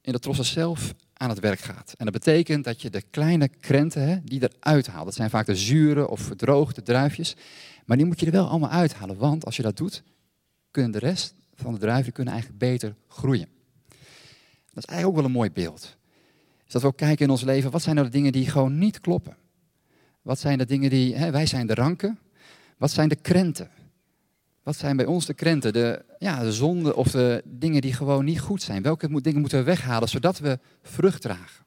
in 0.00 0.12
de 0.12 0.18
trossen 0.18 0.44
zelf 0.44 0.94
aan 1.12 1.28
het 1.28 1.40
werk 1.40 1.60
gaat. 1.60 1.94
En 1.96 2.04
dat 2.04 2.14
betekent 2.14 2.64
dat 2.64 2.82
je 2.82 2.90
de 2.90 3.02
kleine 3.10 3.48
krenten, 3.48 4.08
hè, 4.08 4.24
die 4.24 4.42
eruit 4.42 4.86
haalt. 4.86 5.04
Dat 5.04 5.14
zijn 5.14 5.30
vaak 5.30 5.46
de 5.46 5.56
zure 5.56 6.08
of 6.08 6.20
verdroogde 6.20 6.82
druifjes. 6.82 7.36
Maar 7.84 7.96
die 7.96 8.06
moet 8.06 8.20
je 8.20 8.26
er 8.26 8.32
wel 8.32 8.48
allemaal 8.48 8.70
uithalen. 8.70 9.16
Want 9.16 9.44
als 9.44 9.56
je 9.56 9.62
dat 9.62 9.76
doet, 9.76 10.02
kunnen 10.70 10.90
de 10.90 10.98
rest 10.98 11.34
van 11.60 11.72
de 11.72 11.80
druiven 11.80 12.12
kunnen 12.12 12.32
eigenlijk 12.32 12.62
beter 12.62 12.94
groeien. 13.08 13.48
Dat 14.72 14.84
is 14.84 14.84
eigenlijk 14.84 15.06
ook 15.06 15.14
wel 15.14 15.24
een 15.24 15.38
mooi 15.38 15.50
beeld. 15.50 15.96
Dus 16.64 16.72
dat 16.72 16.82
we 16.82 16.88
ook 16.88 16.96
kijken 16.96 17.24
in 17.24 17.30
ons 17.30 17.42
leven, 17.42 17.70
wat 17.70 17.82
zijn 17.82 17.94
nou 17.94 18.06
de 18.06 18.12
dingen 18.12 18.32
die 18.32 18.50
gewoon 18.50 18.78
niet 18.78 19.00
kloppen? 19.00 19.36
Wat 20.22 20.38
zijn 20.38 20.58
de 20.58 20.66
dingen 20.66 20.90
die, 20.90 21.14
hè, 21.14 21.30
wij 21.30 21.46
zijn 21.46 21.66
de 21.66 21.74
ranken. 21.74 22.18
Wat 22.76 22.90
zijn 22.90 23.08
de 23.08 23.16
krenten? 23.16 23.70
Wat 24.62 24.76
zijn 24.76 24.96
bij 24.96 25.06
ons 25.06 25.26
de 25.26 25.34
krenten, 25.34 25.72
de, 25.72 26.04
ja, 26.18 26.42
de 26.42 26.52
zonden 26.52 26.96
of 26.96 27.10
de 27.10 27.42
dingen 27.44 27.80
die 27.80 27.92
gewoon 27.92 28.24
niet 28.24 28.40
goed 28.40 28.62
zijn? 28.62 28.82
Welke 28.82 29.20
dingen 29.20 29.40
moeten 29.40 29.58
we 29.58 29.64
weghalen 29.64 30.08
zodat 30.08 30.38
we 30.38 30.58
vrucht 30.82 31.22
dragen? 31.22 31.64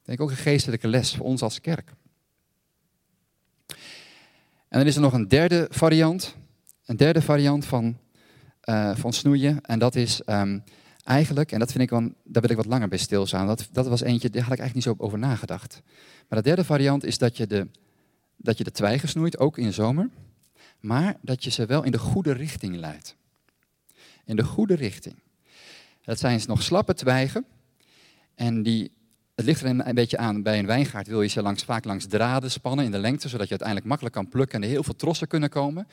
Ik 0.00 0.10
denk 0.10 0.20
ook 0.20 0.30
een 0.30 0.36
geestelijke 0.36 0.88
les 0.88 1.14
voor 1.14 1.26
ons 1.26 1.42
als 1.42 1.60
kerk. 1.60 1.92
En 4.68 4.80
dan 4.80 4.86
is 4.86 4.94
er 4.94 5.00
nog 5.00 5.12
een 5.12 5.28
derde 5.28 5.66
variant. 5.70 6.36
Een 6.84 6.96
derde 6.96 7.22
variant 7.22 7.64
van, 7.64 7.98
uh, 8.64 8.96
van 8.96 9.12
snoeien. 9.12 9.60
En 9.60 9.78
dat 9.78 9.94
is 9.94 10.20
um, 10.26 10.62
eigenlijk, 11.04 11.52
en 11.52 11.58
dat 11.58 11.72
vind 11.72 11.84
ik 11.84 11.90
wel, 11.90 12.00
daar 12.24 12.42
wil 12.42 12.50
ik 12.50 12.56
wat 12.56 12.66
langer 12.66 12.88
bij 12.88 12.98
stilstaan. 12.98 13.46
Dat, 13.46 13.68
dat 13.72 13.86
was 13.86 14.00
eentje, 14.00 14.30
daar 14.30 14.42
had 14.42 14.52
ik 14.52 14.58
eigenlijk 14.58 14.86
niet 14.86 14.96
zo 14.96 15.04
over 15.04 15.18
nagedacht. 15.18 15.82
Maar 16.28 16.42
de 16.42 16.48
derde 16.48 16.64
variant 16.64 17.04
is 17.04 17.18
dat 17.18 17.36
je 17.36 17.46
de, 17.46 17.68
dat 18.36 18.58
je 18.58 18.64
de 18.64 18.70
twijgen 18.70 19.08
snoeit, 19.08 19.38
ook 19.38 19.58
in 19.58 19.66
de 19.66 19.72
zomer 19.72 20.10
maar 20.84 21.16
dat 21.20 21.44
je 21.44 21.50
ze 21.50 21.66
wel 21.66 21.82
in 21.82 21.92
de 21.92 21.98
goede 21.98 22.32
richting 22.32 22.76
leidt. 22.76 23.16
In 24.24 24.36
de 24.36 24.44
goede 24.44 24.74
richting. 24.74 25.14
Dat 26.02 26.18
zijn 26.18 26.40
nog 26.46 26.62
slappe 26.62 26.94
twijgen. 26.94 27.44
En 28.34 28.62
die, 28.62 28.92
het 29.34 29.44
ligt 29.44 29.60
er 29.62 29.68
een 29.68 29.94
beetje 29.94 30.18
aan, 30.18 30.42
bij 30.42 30.58
een 30.58 30.66
wijngaard 30.66 31.06
wil 31.06 31.22
je 31.22 31.28
ze 31.28 31.42
langs, 31.42 31.64
vaak 31.64 31.84
langs 31.84 32.06
draden 32.06 32.50
spannen 32.50 32.84
in 32.84 32.90
de 32.90 32.98
lengte, 32.98 33.28
zodat 33.28 33.44
je 33.44 33.50
uiteindelijk 33.50 33.88
makkelijk 33.88 34.14
kan 34.14 34.28
plukken 34.28 34.56
en 34.56 34.64
er 34.64 34.72
heel 34.72 34.82
veel 34.82 34.96
trossen 34.96 35.28
kunnen 35.28 35.48
komen. 35.48 35.86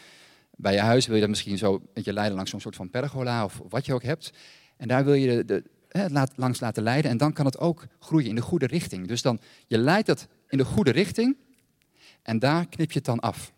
Bij 0.58 0.74
je 0.74 0.80
huis 0.80 1.06
wil 1.06 1.16
je 1.16 1.22
dat 1.22 1.30
misschien 1.30 1.58
zo 1.58 1.74
een 1.74 1.88
beetje 1.94 2.14
leiden 2.14 2.36
langs 2.36 2.52
zo'n 2.52 2.60
soort 2.60 2.76
van 2.76 2.90
pergola 2.90 3.44
of 3.44 3.62
wat 3.70 3.86
je 3.86 3.94
ook 3.94 4.04
hebt. 4.04 4.34
En 4.78 4.88
daar 4.88 5.06
wil 5.06 5.14
je 5.14 5.44
de, 5.44 5.64
de, 5.92 6.28
langs 6.36 6.60
laten 6.60 6.84
leiden 6.84 7.12
en 7.12 7.18
dan 7.18 7.34
kan 7.34 7.46
het 7.46 7.58
ook 7.58 7.88
groeien 8.00 8.30
in 8.30 8.36
de 8.36 8.42
goede 8.42 8.68
richting. 8.68 9.08
Dus 9.08 9.22
dan, 9.22 9.40
je 9.68 9.78
leidt 9.78 10.08
het 10.08 10.28
in 10.48 10.58
de 10.58 10.66
goede 10.66 10.92
richting 10.92 11.38
en 12.22 12.40
daar 12.40 12.68
knip 12.68 12.92
je 12.92 12.98
het 12.98 13.06
dan 13.06 13.20
af. 13.20 13.54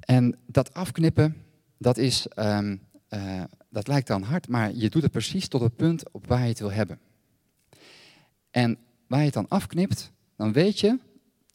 En 0.00 0.38
dat 0.46 0.74
afknippen, 0.74 1.36
dat, 1.78 1.96
is, 1.96 2.26
um, 2.36 2.80
uh, 3.10 3.42
dat 3.70 3.88
lijkt 3.88 4.06
dan 4.06 4.22
hard, 4.22 4.48
maar 4.48 4.74
je 4.74 4.90
doet 4.90 5.02
het 5.02 5.12
precies 5.12 5.48
tot 5.48 5.60
het 5.60 5.76
punt 5.76 6.12
op 6.12 6.26
waar 6.26 6.42
je 6.42 6.48
het 6.48 6.58
wil 6.58 6.72
hebben. 6.72 6.98
En 8.50 8.78
waar 9.06 9.18
je 9.18 9.24
het 9.24 9.34
dan 9.34 9.48
afknipt, 9.48 10.12
dan 10.36 10.52
weet 10.52 10.80
je, 10.80 10.98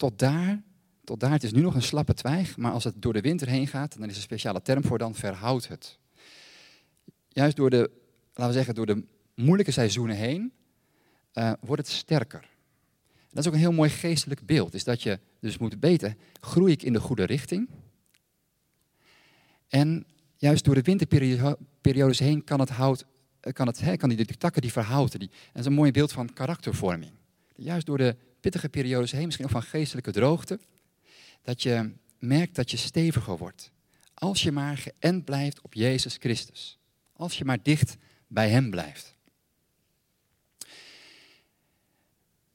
tot 0.01 0.19
daar, 0.19 0.61
tot 1.03 1.19
daar, 1.19 1.31
het 1.31 1.43
is 1.43 1.51
nu 1.51 1.61
nog 1.61 1.75
een 1.75 1.81
slappe 1.81 2.13
twijg, 2.13 2.57
maar 2.57 2.71
als 2.71 2.83
het 2.83 3.01
door 3.01 3.13
de 3.13 3.21
winter 3.21 3.47
heen 3.47 3.67
gaat, 3.67 3.93
dan 3.93 4.03
is 4.03 4.09
er 4.09 4.15
een 4.15 4.21
speciale 4.21 4.61
term 4.61 4.83
voor, 4.83 4.97
dan 4.97 5.15
verhoudt 5.15 5.67
het. 5.67 5.99
Juist 7.27 7.55
door 7.55 7.69
de, 7.69 7.91
laten 8.33 8.47
we 8.47 8.53
zeggen, 8.53 8.75
door 8.75 8.85
de 8.85 9.03
moeilijke 9.35 9.71
seizoenen 9.71 10.15
heen, 10.15 10.53
uh, 11.33 11.53
wordt 11.59 11.81
het 11.81 11.91
sterker. 11.91 12.49
Dat 13.29 13.43
is 13.43 13.47
ook 13.47 13.53
een 13.53 13.59
heel 13.59 13.71
mooi 13.71 13.89
geestelijk 13.89 14.45
beeld, 14.45 14.73
is 14.73 14.83
dat 14.83 15.03
je 15.03 15.19
dus 15.39 15.57
moet 15.57 15.75
weten, 15.79 16.17
groei 16.39 16.71
ik 16.71 16.83
in 16.83 16.93
de 16.93 16.99
goede 16.99 17.23
richting? 17.23 17.69
En 19.67 20.05
juist 20.35 20.65
door 20.65 20.75
de 20.75 20.81
winterperiodes 20.81 22.19
heen 22.19 22.43
kan 22.43 22.59
het 22.59 22.69
hout, 22.69 23.05
eh, 23.39 23.53
kan, 23.53 23.67
het, 23.67 23.97
kan 23.97 24.09
die, 24.09 24.25
die 24.25 24.37
takken 24.37 24.61
die 24.61 24.71
verhouten. 24.71 25.19
Die, 25.19 25.29
dat 25.29 25.61
is 25.61 25.65
een 25.65 25.73
mooi 25.73 25.91
beeld 25.91 26.11
van 26.11 26.33
karaktervorming. 26.33 27.11
Juist 27.55 27.85
door 27.85 27.97
de 27.97 28.15
pittige 28.41 28.69
periodes 28.69 29.11
heen, 29.11 29.25
misschien 29.25 29.45
ook 29.45 29.51
van 29.51 29.63
geestelijke 29.63 30.11
droogte, 30.11 30.59
dat 31.41 31.63
je 31.63 31.91
merkt 32.19 32.55
dat 32.55 32.71
je 32.71 32.77
steviger 32.77 33.37
wordt. 33.37 33.71
Als 34.13 34.43
je 34.43 34.51
maar 34.51 34.77
geënt 34.77 35.25
blijft 35.25 35.61
op 35.61 35.73
Jezus 35.73 36.17
Christus. 36.19 36.79
Als 37.13 37.37
je 37.37 37.45
maar 37.45 37.63
dicht 37.63 37.97
bij 38.27 38.49
Hem 38.49 38.69
blijft. 38.69 39.15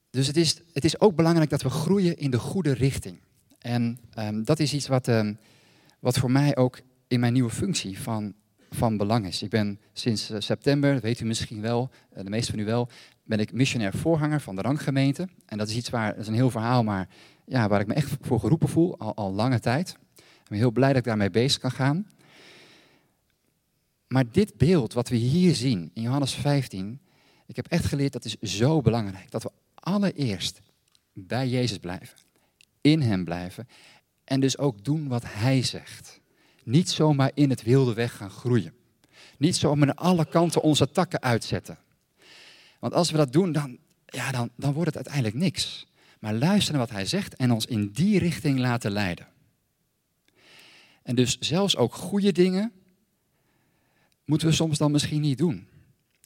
Dus 0.09 0.27
het 0.27 0.37
is, 0.37 0.61
het 0.73 0.85
is 0.85 0.99
ook 0.99 1.15
belangrijk 1.15 1.49
dat 1.49 1.61
we 1.61 1.69
groeien 1.69 2.17
in 2.17 2.31
de 2.31 2.39
goede 2.39 2.73
richting. 2.73 3.19
En 3.59 3.99
um, 4.19 4.43
dat 4.43 4.59
is 4.59 4.73
iets 4.73 4.87
wat, 4.87 5.07
um, 5.07 5.37
wat 5.99 6.17
voor 6.17 6.31
mij 6.31 6.55
ook 6.55 6.79
in 7.07 7.19
mijn 7.19 7.33
nieuwe 7.33 7.49
functie 7.49 7.99
van, 7.99 8.33
van 8.69 8.97
belang 8.97 9.25
is. 9.25 9.41
Ik 9.41 9.49
ben 9.49 9.79
sinds 9.93 10.29
eh, 10.29 10.39
september, 10.39 10.99
weet 10.99 11.19
u 11.19 11.25
misschien 11.25 11.61
wel, 11.61 11.89
eh, 12.09 12.23
de 12.23 12.29
meeste 12.29 12.51
van 12.51 12.59
u 12.59 12.65
wel, 12.65 12.89
ben 13.27 13.39
ik 13.39 13.53
missionair 13.53 13.93
voorganger 13.93 14.41
van 14.41 14.55
de 14.55 14.61
ranggemeente. 14.61 15.27
En 15.45 15.57
dat 15.57 15.69
is 15.69 15.75
iets 15.75 15.89
waar, 15.89 16.11
dat 16.11 16.21
is 16.21 16.27
een 16.27 16.33
heel 16.33 16.49
verhaal, 16.49 16.83
maar 16.83 17.07
ja, 17.45 17.67
waar 17.67 17.79
ik 17.79 17.87
me 17.87 17.93
echt 17.93 18.17
voor 18.21 18.39
geroepen 18.39 18.69
voel, 18.69 18.97
al, 18.97 19.15
al 19.15 19.33
lange 19.33 19.59
tijd. 19.59 19.97
Ik 20.15 20.49
ben 20.49 20.57
heel 20.57 20.71
blij 20.71 20.87
dat 20.87 20.97
ik 20.97 21.03
daarmee 21.03 21.29
bezig 21.29 21.61
kan 21.61 21.71
gaan. 21.71 22.07
Maar 24.07 24.31
dit 24.31 24.57
beeld 24.57 24.93
wat 24.93 25.09
we 25.09 25.15
hier 25.15 25.55
zien 25.55 25.91
in 25.93 26.01
Johannes 26.01 26.33
15, 26.33 26.99
ik 27.45 27.55
heb 27.55 27.67
echt 27.67 27.85
geleerd 27.85 28.13
dat 28.13 28.25
is 28.25 28.35
zo 28.39 28.81
belangrijk. 28.81 29.31
Dat 29.31 29.43
we 29.43 29.51
allereerst 29.73 30.61
bij 31.13 31.47
Jezus 31.47 31.77
blijven, 31.77 32.17
in 32.81 33.01
Hem 33.01 33.23
blijven 33.23 33.67
en 34.23 34.39
dus 34.39 34.57
ook 34.57 34.83
doen 34.83 35.07
wat 35.07 35.23
Hij 35.25 35.63
zegt. 35.63 36.19
Niet 36.63 36.89
zomaar 36.89 37.31
in 37.33 37.49
het 37.49 37.63
wilde 37.63 37.93
weg 37.93 38.17
gaan 38.17 38.29
groeien. 38.29 38.73
Niet 39.37 39.55
zomaar 39.55 39.89
aan 39.89 39.95
alle 39.95 40.25
kanten 40.25 40.61
onze 40.61 40.91
takken 40.91 41.21
uitzetten. 41.21 41.77
Want 42.79 42.93
als 42.93 43.11
we 43.11 43.17
dat 43.17 43.33
doen, 43.33 43.51
dan, 43.51 43.77
ja, 44.05 44.31
dan, 44.31 44.49
dan 44.55 44.73
wordt 44.73 44.87
het 44.87 44.95
uiteindelijk 44.95 45.35
niks. 45.35 45.87
Maar 46.19 46.33
luisteren 46.33 46.77
naar 46.77 46.87
wat 46.87 46.95
hij 46.95 47.05
zegt 47.05 47.35
en 47.35 47.51
ons 47.51 47.65
in 47.65 47.91
die 47.91 48.19
richting 48.19 48.59
laten 48.59 48.91
leiden. 48.91 49.27
En 51.03 51.15
dus 51.15 51.37
zelfs 51.39 51.77
ook 51.77 51.93
goede 51.93 52.31
dingen 52.31 52.71
moeten 54.25 54.47
we 54.47 54.53
soms 54.53 54.77
dan 54.77 54.91
misschien 54.91 55.21
niet 55.21 55.37
doen. 55.37 55.67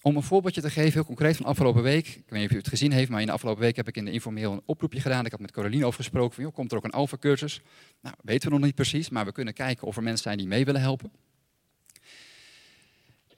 om 0.01 0.15
een 0.15 0.23
voorbeeldje 0.23 0.61
te 0.61 0.69
geven, 0.69 0.93
heel 0.93 1.05
concreet 1.05 1.37
van 1.37 1.45
afgelopen 1.45 1.83
week. 1.83 2.07
Ik 2.07 2.23
weet 2.27 2.39
niet 2.39 2.49
of 2.49 2.55
u 2.55 2.57
het 2.57 2.67
gezien 2.67 2.91
heeft, 2.91 3.09
maar 3.09 3.19
in 3.19 3.25
de 3.25 3.31
afgelopen 3.31 3.61
week 3.61 3.75
heb 3.75 3.87
ik 3.87 3.97
in 3.97 4.05
de 4.05 4.11
informeel 4.11 4.51
een 4.51 4.61
oproepje 4.65 5.01
gedaan. 5.01 5.25
Ik 5.25 5.31
had 5.31 5.39
met 5.39 5.51
Caroline 5.51 5.85
over 5.85 5.99
gesproken 5.99 6.35
van, 6.35 6.43
joh, 6.43 6.53
komt 6.53 6.71
er 6.71 6.77
ook 6.77 6.83
een 6.83 6.91
alfa-cursus? 6.91 7.61
Nou, 8.01 8.15
weten 8.21 8.49
we 8.49 8.55
nog 8.55 8.65
niet 8.65 8.75
precies, 8.75 9.09
maar 9.09 9.25
we 9.25 9.31
kunnen 9.31 9.53
kijken 9.53 9.87
of 9.87 9.95
er 9.95 10.03
mensen 10.03 10.23
zijn 10.23 10.37
die 10.37 10.47
mee 10.47 10.65
willen 10.65 10.81
helpen. 10.81 11.11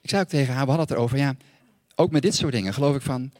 Ik 0.00 0.10
zei 0.10 0.22
ook 0.22 0.28
tegen 0.28 0.54
haar, 0.54 0.64
we 0.64 0.70
hadden 0.70 0.86
het 0.88 0.96
erover, 0.96 1.18
ja, 1.18 1.36
ook 1.94 2.10
met 2.10 2.22
dit 2.22 2.34
soort 2.34 2.52
dingen 2.52 2.74
geloof 2.74 2.96
ik 2.96 3.02
van, 3.02 3.32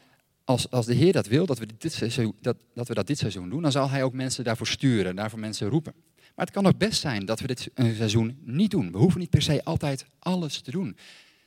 als, 0.43 0.69
als 0.69 0.85
de 0.85 0.93
Heer 0.93 1.13
dat 1.13 1.27
wil, 1.27 1.45
dat 1.45 1.59
we, 1.59 1.67
dit 1.77 1.93
seizoen, 1.93 2.35
dat, 2.41 2.57
dat 2.73 2.87
we 2.87 2.93
dat 2.93 3.07
dit 3.07 3.17
seizoen 3.17 3.49
doen, 3.49 3.61
dan 3.61 3.71
zal 3.71 3.89
Hij 3.89 4.03
ook 4.03 4.13
mensen 4.13 4.43
daarvoor 4.43 4.67
sturen, 4.67 5.15
daarvoor 5.15 5.39
mensen 5.39 5.69
roepen. 5.69 5.93
Maar 6.35 6.45
het 6.45 6.55
kan 6.55 6.65
ook 6.65 6.77
best 6.77 7.01
zijn 7.01 7.25
dat 7.25 7.39
we 7.39 7.47
dit 7.47 7.69
seizoen 7.75 8.37
niet 8.43 8.71
doen. 8.71 8.91
We 8.91 8.97
hoeven 8.97 9.19
niet 9.19 9.29
per 9.29 9.41
se 9.41 9.63
altijd 9.63 10.05
alles 10.19 10.61
te 10.61 10.71
doen. 10.71 10.97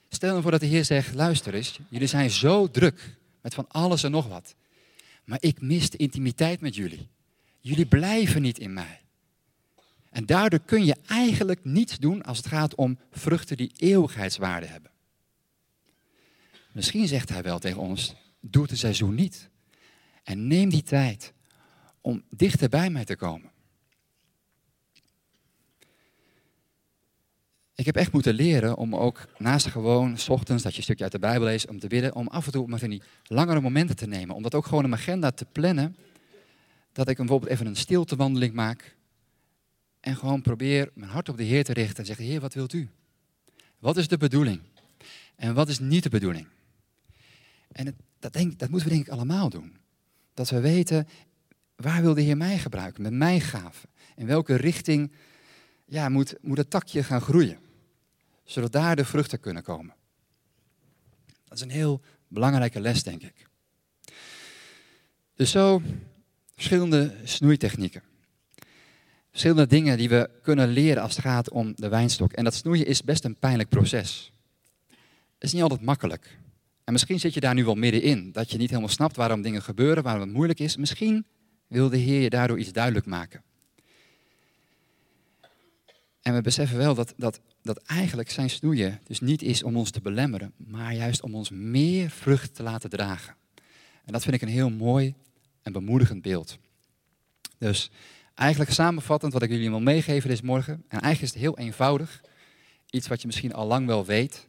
Stel 0.08 0.30
nou 0.30 0.42
voor 0.42 0.50
dat 0.50 0.60
de 0.60 0.66
Heer 0.66 0.84
zegt, 0.84 1.14
luister 1.14 1.54
eens, 1.54 1.78
jullie 1.88 2.06
zijn 2.06 2.30
zo 2.30 2.70
druk 2.70 3.16
met 3.40 3.54
van 3.54 3.68
alles 3.68 4.02
en 4.02 4.10
nog 4.10 4.28
wat. 4.28 4.54
Maar 5.24 5.38
ik 5.40 5.60
mis 5.60 5.90
de 5.90 5.96
intimiteit 5.96 6.60
met 6.60 6.74
jullie. 6.74 7.08
Jullie 7.60 7.86
blijven 7.86 8.42
niet 8.42 8.58
in 8.58 8.72
mij. 8.72 9.00
En 10.10 10.26
daardoor 10.26 10.60
kun 10.60 10.84
je 10.84 10.96
eigenlijk 11.06 11.64
niets 11.64 11.98
doen 11.98 12.22
als 12.22 12.36
het 12.36 12.46
gaat 12.46 12.74
om 12.74 12.98
vruchten 13.10 13.56
die 13.56 13.72
eeuwigheidswaarde 13.76 14.66
hebben. 14.66 14.90
Misschien 16.78 17.08
zegt 17.08 17.28
hij 17.28 17.42
wel 17.42 17.58
tegen 17.58 17.80
ons, 17.80 18.14
doe 18.40 18.62
het 18.62 18.78
seizoen 18.78 19.14
niet. 19.14 19.48
En 20.22 20.46
neem 20.46 20.68
die 20.68 20.82
tijd 20.82 21.32
om 22.00 22.22
dichter 22.30 22.68
bij 22.68 22.90
mij 22.90 23.04
te 23.04 23.16
komen. 23.16 23.50
Ik 27.74 27.86
heb 27.86 27.96
echt 27.96 28.12
moeten 28.12 28.34
leren 28.34 28.76
om 28.76 28.96
ook 28.96 29.28
naast 29.38 29.66
gewoon, 29.66 30.18
s 30.18 30.28
ochtends, 30.28 30.62
dat 30.62 30.72
je 30.72 30.78
een 30.78 30.84
stukje 30.84 31.02
uit 31.02 31.12
de 31.12 31.18
Bijbel 31.18 31.46
leest, 31.46 31.68
om 31.68 31.78
te 31.78 31.86
bidden, 31.86 32.14
om 32.14 32.26
af 32.28 32.46
en 32.46 32.52
toe 32.52 32.66
maar 32.66 32.78
van 32.78 32.90
die 32.90 33.02
langere 33.24 33.60
momenten 33.60 33.96
te 33.96 34.06
nemen. 34.06 34.34
Om 34.34 34.42
dat 34.42 34.54
ook 34.54 34.66
gewoon 34.66 34.82
mijn 34.82 35.00
agenda 35.00 35.30
te 35.30 35.46
plannen. 35.52 35.96
Dat 36.92 37.08
ik 37.08 37.16
bijvoorbeeld 37.16 37.50
even 37.50 37.66
een 37.66 37.76
stiltewandeling 37.76 38.54
maak. 38.54 38.96
En 40.00 40.16
gewoon 40.16 40.42
probeer 40.42 40.90
mijn 40.94 41.10
hart 41.10 41.28
op 41.28 41.36
de 41.36 41.44
Heer 41.44 41.64
te 41.64 41.72
richten 41.72 41.98
en 41.98 42.06
zeggen, 42.06 42.24
Heer, 42.24 42.40
wat 42.40 42.54
wilt 42.54 42.72
u? 42.72 42.88
Wat 43.78 43.96
is 43.96 44.08
de 44.08 44.16
bedoeling? 44.16 44.60
En 45.36 45.54
wat 45.54 45.68
is 45.68 45.78
niet 45.78 46.02
de 46.02 46.08
bedoeling? 46.08 46.46
En 47.72 47.96
dat, 48.18 48.32
dat 48.56 48.68
moeten 48.68 48.88
we 48.88 48.94
denk 48.94 49.06
ik 49.06 49.12
allemaal 49.12 49.48
doen. 49.48 49.76
Dat 50.34 50.50
we 50.50 50.60
weten, 50.60 51.08
waar 51.76 52.02
wil 52.02 52.14
de 52.14 52.20
Heer 52.20 52.36
mij 52.36 52.58
gebruiken 52.58 53.02
met 53.02 53.12
mijn 53.12 53.40
gaven? 53.40 53.88
In 54.16 54.26
welke 54.26 54.54
richting 54.54 55.12
ja, 55.84 56.08
moet, 56.08 56.34
moet 56.40 56.56
het 56.56 56.70
takje 56.70 57.02
gaan 57.02 57.20
groeien? 57.20 57.58
Zodat 58.44 58.72
daar 58.72 58.96
de 58.96 59.04
vruchten 59.04 59.40
kunnen 59.40 59.62
komen. 59.62 59.94
Dat 61.44 61.58
is 61.58 61.60
een 61.60 61.70
heel 61.70 62.00
belangrijke 62.28 62.80
les, 62.80 63.02
denk 63.02 63.22
ik. 63.22 63.46
Dus 65.34 65.50
zo 65.50 65.82
verschillende 66.54 67.14
snoeitechnieken. 67.24 68.02
Verschillende 69.30 69.66
dingen 69.66 69.96
die 69.96 70.08
we 70.08 70.30
kunnen 70.42 70.68
leren 70.68 71.02
als 71.02 71.16
het 71.16 71.24
gaat 71.24 71.50
om 71.50 71.72
de 71.76 71.88
wijnstok. 71.88 72.32
En 72.32 72.44
dat 72.44 72.54
snoeien 72.54 72.86
is 72.86 73.02
best 73.02 73.24
een 73.24 73.36
pijnlijk 73.36 73.68
proces. 73.68 74.32
Het 75.34 75.46
is 75.46 75.52
niet 75.52 75.62
altijd 75.62 75.80
makkelijk. 75.80 76.38
En 76.88 76.94
misschien 76.94 77.20
zit 77.20 77.34
je 77.34 77.40
daar 77.40 77.54
nu 77.54 77.64
wel 77.64 77.74
middenin, 77.74 78.32
dat 78.32 78.50
je 78.50 78.58
niet 78.58 78.68
helemaal 78.68 78.90
snapt 78.90 79.16
waarom 79.16 79.42
dingen 79.42 79.62
gebeuren, 79.62 80.02
waarom 80.02 80.22
het 80.22 80.32
moeilijk 80.32 80.60
is. 80.60 80.76
Misschien 80.76 81.26
wil 81.66 81.88
de 81.88 81.96
Heer 81.96 82.20
je 82.20 82.30
daardoor 82.30 82.58
iets 82.58 82.72
duidelijk 82.72 83.06
maken. 83.06 83.42
En 86.22 86.34
we 86.34 86.40
beseffen 86.40 86.76
wel 86.76 86.94
dat, 86.94 87.14
dat, 87.16 87.40
dat 87.62 87.78
eigenlijk 87.78 88.30
zijn 88.30 88.50
snoeien 88.50 89.00
dus 89.04 89.20
niet 89.20 89.42
is 89.42 89.62
om 89.62 89.76
ons 89.76 89.90
te 89.90 90.00
belemmeren, 90.00 90.52
maar 90.56 90.94
juist 90.94 91.22
om 91.22 91.34
ons 91.34 91.50
meer 91.50 92.10
vrucht 92.10 92.54
te 92.54 92.62
laten 92.62 92.90
dragen. 92.90 93.34
En 94.04 94.12
dat 94.12 94.22
vind 94.22 94.34
ik 94.34 94.42
een 94.42 94.48
heel 94.48 94.70
mooi 94.70 95.14
en 95.62 95.72
bemoedigend 95.72 96.22
beeld. 96.22 96.58
Dus 97.58 97.90
eigenlijk 98.34 98.70
samenvattend 98.70 99.32
wat 99.32 99.42
ik 99.42 99.50
jullie 99.50 99.70
wil 99.70 99.80
meegeven 99.80 100.28
deze 100.28 100.44
morgen, 100.44 100.74
en 100.74 101.00
eigenlijk 101.00 101.22
is 101.22 101.30
het 101.30 101.38
heel 101.38 101.58
eenvoudig, 101.58 102.20
iets 102.90 103.08
wat 103.08 103.20
je 103.20 103.26
misschien 103.26 103.54
al 103.54 103.66
lang 103.66 103.86
wel 103.86 104.04
weet, 104.04 104.46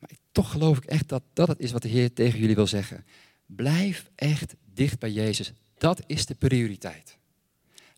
maar 0.00 0.10
toch 0.32 0.50
geloof 0.50 0.76
ik 0.76 0.84
echt 0.84 1.08
dat 1.08 1.22
dat 1.32 1.48
het 1.48 1.58
is 1.60 1.72
wat 1.72 1.82
de 1.82 1.88
Heer 1.88 2.12
tegen 2.12 2.38
jullie 2.38 2.54
wil 2.54 2.66
zeggen. 2.66 3.04
Blijf 3.46 4.10
echt 4.14 4.54
dicht 4.74 4.98
bij 4.98 5.10
Jezus. 5.10 5.52
Dat 5.78 6.02
is 6.06 6.26
de 6.26 6.34
prioriteit. 6.34 7.18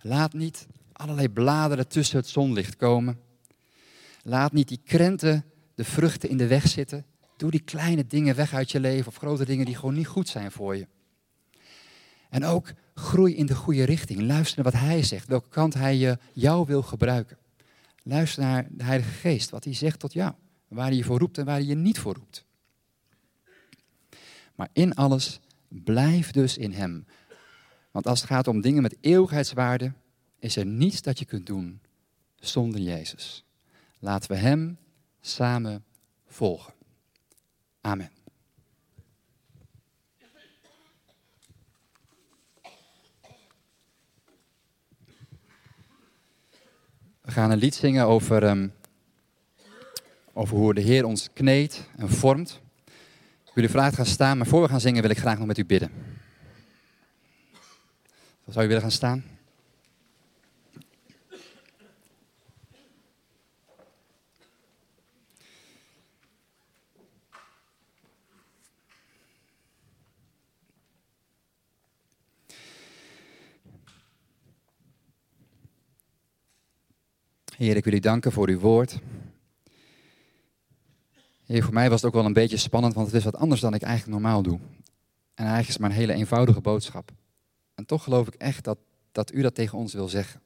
Laat 0.01 0.33
niet 0.33 0.67
allerlei 0.93 1.29
bladeren 1.29 1.89
tussen 1.89 2.17
het 2.17 2.29
zonlicht 2.29 2.77
komen. 2.77 3.21
Laat 4.23 4.53
niet 4.53 4.69
die 4.69 4.81
krenten 4.85 5.45
de 5.75 5.85
vruchten 5.85 6.29
in 6.29 6.37
de 6.37 6.47
weg 6.47 6.69
zitten. 6.69 7.05
Doe 7.37 7.51
die 7.51 7.61
kleine 7.61 8.07
dingen 8.07 8.37
weg 8.37 8.55
uit 8.55 8.71
je 8.71 8.81
leven 8.81 9.07
of 9.07 9.17
grote 9.17 9.45
dingen 9.45 9.67
die 9.67 9.77
gewoon 9.77 9.95
niet 9.95 10.07
goed 10.07 10.29
zijn 10.29 10.53
voor 10.53 10.77
je. 10.77 10.87
En 12.31 12.45
ook 12.45 12.73
groei 12.95 13.35
in 13.35 13.47
de 13.47 13.55
goede 13.55 13.85
richting. 13.85 14.21
Luister 14.21 14.63
naar 14.63 14.73
wat 14.73 14.81
Hij 14.81 15.03
zegt, 15.03 15.29
welke 15.29 15.49
kant 15.49 15.75
Hij 15.75 15.97
je, 15.97 16.19
jou 16.33 16.67
wil 16.67 16.83
gebruiken. 16.83 17.39
Luister 18.03 18.43
naar 18.43 18.67
de 18.71 18.85
Heilige 18.85 19.11
Geest, 19.11 19.51
wat 19.51 19.65
Hij 19.65 19.75
zegt 19.75 19.99
tot 19.99 20.13
jou. 20.13 20.33
Waar 20.73 20.87
Hij 20.87 20.97
je 20.97 21.05
voor 21.05 21.19
roept 21.19 21.39
en 21.39 21.45
waar 21.45 21.55
Hij 21.55 21.65
je 21.65 21.75
niet 21.75 21.99
voor 21.99 22.15
roept. 22.15 22.45
Maar 24.55 24.69
in 24.73 24.95
alles, 24.95 25.41
blijf 25.69 26.31
dus 26.31 26.59
in 26.59 26.73
Hem. 26.73 27.07
Want 27.91 28.07
als 28.07 28.21
het 28.21 28.31
gaat 28.31 28.49
om 28.49 28.61
dingen 28.61 28.83
met 28.83 28.97
eeuwigheidswaarde, 29.01 29.93
is 30.39 30.57
er 30.57 30.67
niets 30.67 31.03
dat 31.03 31.19
je 31.19 31.25
kunt 31.25 31.47
doen 31.47 31.81
zonder 32.37 32.81
Jezus. 32.81 33.45
Laten 33.99 34.31
we 34.31 34.37
Hem 34.37 34.79
samen 35.21 35.85
volgen. 36.27 36.75
Amen. 37.81 38.11
We 47.21 47.31
gaan 47.31 47.51
een 47.51 47.59
lied 47.59 47.75
zingen 47.75 48.07
over, 48.07 48.43
um, 48.43 48.73
over 50.33 50.57
hoe 50.57 50.75
de 50.75 50.81
Heer 50.81 51.05
ons 51.05 51.29
kneedt 51.33 51.89
en 51.97 52.09
vormt. 52.09 52.61
U 53.55 53.69
vragen 53.69 53.95
gaan 53.95 54.07
staan, 54.07 54.39
maar 54.39 54.47
voor 54.47 54.63
we 54.63 54.69
gaan 54.69 54.81
zingen 54.81 55.03
wil 55.03 55.11
ik 55.11 55.19
graag 55.19 55.39
nog 55.39 55.47
met 55.47 55.59
u 55.59 55.65
bidden. 55.65 55.91
Zou 58.49 58.65
u 58.65 58.69
willen 58.69 58.83
gaan 58.83 58.91
staan? 58.91 59.25
Heer, 77.57 77.77
ik 77.77 77.85
wil 77.85 77.93
u 77.93 77.99
danken 77.99 78.33
voor 78.33 78.49
uw 78.49 78.59
woord. 78.59 79.01
Voor 81.61 81.73
mij 81.73 81.91
was 81.91 82.01
het 82.01 82.11
ook 82.11 82.17
wel 82.17 82.25
een 82.25 82.33
beetje 82.33 82.57
spannend, 82.57 82.95
want 82.95 83.07
het 83.07 83.17
is 83.17 83.25
wat 83.25 83.37
anders 83.37 83.61
dan 83.61 83.75
ik 83.75 83.83
eigenlijk 83.83 84.13
normaal 84.13 84.43
doe. 84.43 84.59
En 85.35 85.45
eigenlijk 85.45 85.69
is 85.69 85.73
het 85.73 85.79
maar 85.79 85.91
een 85.91 85.97
hele 85.97 86.13
eenvoudige 86.13 86.61
boodschap. 86.61 87.11
En 87.75 87.87
toch 87.87 88.03
geloof 88.03 88.27
ik 88.27 88.35
echt 88.35 88.65
dat, 88.65 88.79
dat 89.13 89.33
u 89.35 89.43
dat 89.43 89.55
tegen 89.55 89.79
ons 89.79 89.93
wil 89.93 90.09
zeggen. 90.09 90.41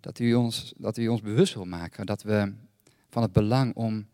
Dat 0.00 0.18
u, 0.18 0.34
ons, 0.34 0.72
dat 0.76 0.96
u 0.96 1.08
ons 1.08 1.20
bewust 1.20 1.54
wil 1.54 1.64
maken 1.64 2.06
dat 2.06 2.22
we 2.22 2.52
van 3.08 3.22
het 3.22 3.32
belang 3.32 3.74
om 3.74 4.06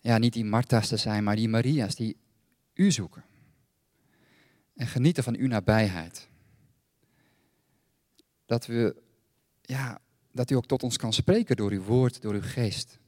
ja, 0.00 0.18
niet 0.18 0.32
die 0.32 0.44
Martha's 0.44 0.88
te 0.88 0.96
zijn, 0.96 1.24
maar 1.24 1.36
die 1.36 1.48
Maria's 1.48 1.94
die 1.94 2.16
u 2.74 2.90
zoeken. 2.90 3.24
En 4.74 4.86
genieten 4.86 5.22
van 5.22 5.36
uw 5.36 5.46
nabijheid. 5.46 6.28
Dat 8.46 8.66
we 8.66 9.02
ja, 9.62 10.00
dat 10.32 10.50
u 10.50 10.54
ook 10.54 10.66
tot 10.66 10.82
ons 10.82 10.96
kan 10.96 11.12
spreken 11.12 11.56
door 11.56 11.70
uw 11.70 11.82
woord, 11.82 12.22
door 12.22 12.34
uw 12.34 12.42
geest. 12.42 12.98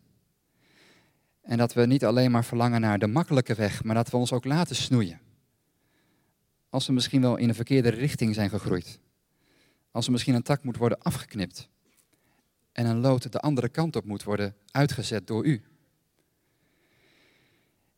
En 1.47 1.59
dat 1.59 1.73
we 1.73 1.87
niet 1.87 2.05
alleen 2.05 2.31
maar 2.31 2.45
verlangen 2.45 2.81
naar 2.81 2.99
de 2.99 3.07
makkelijke 3.07 3.55
weg, 3.55 3.85
maar 3.85 3.95
dat 3.95 4.11
we 4.11 4.17
ons 4.17 4.33
ook 4.33 4.45
laten 4.45 4.77
snoeien. 4.77 5.21
Als 6.69 6.87
we 6.87 6.93
misschien 6.93 7.21
wel 7.21 7.37
in 7.37 7.49
een 7.49 7.55
verkeerde 7.55 7.89
richting 7.89 8.35
zijn 8.35 8.51
gegroeid. 8.51 9.01
Als 9.91 10.07
er 10.07 10.13
misschien 10.13 10.35
een 10.35 10.43
tak 10.43 10.65
moet 10.65 10.77
worden 10.77 10.99
afgeknipt. 10.99 11.69
En 12.73 12.87
een 12.87 13.01
lood 13.01 13.33
de 13.33 13.41
andere 13.41 13.69
kant 13.69 13.97
op 13.97 14.05
moet 14.05 14.23
worden 14.23 14.57
uitgezet 14.71 15.27
door 15.27 15.47
u. 15.47 15.63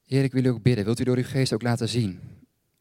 Heer, 0.04 0.24
ik 0.24 0.32
wil 0.32 0.44
u 0.44 0.48
ook 0.48 0.62
bidden. 0.62 0.84
Wilt 0.84 1.00
u 1.00 1.04
door 1.04 1.16
uw 1.16 1.24
geest 1.24 1.52
ook 1.52 1.62
laten 1.62 1.88
zien, 1.88 2.20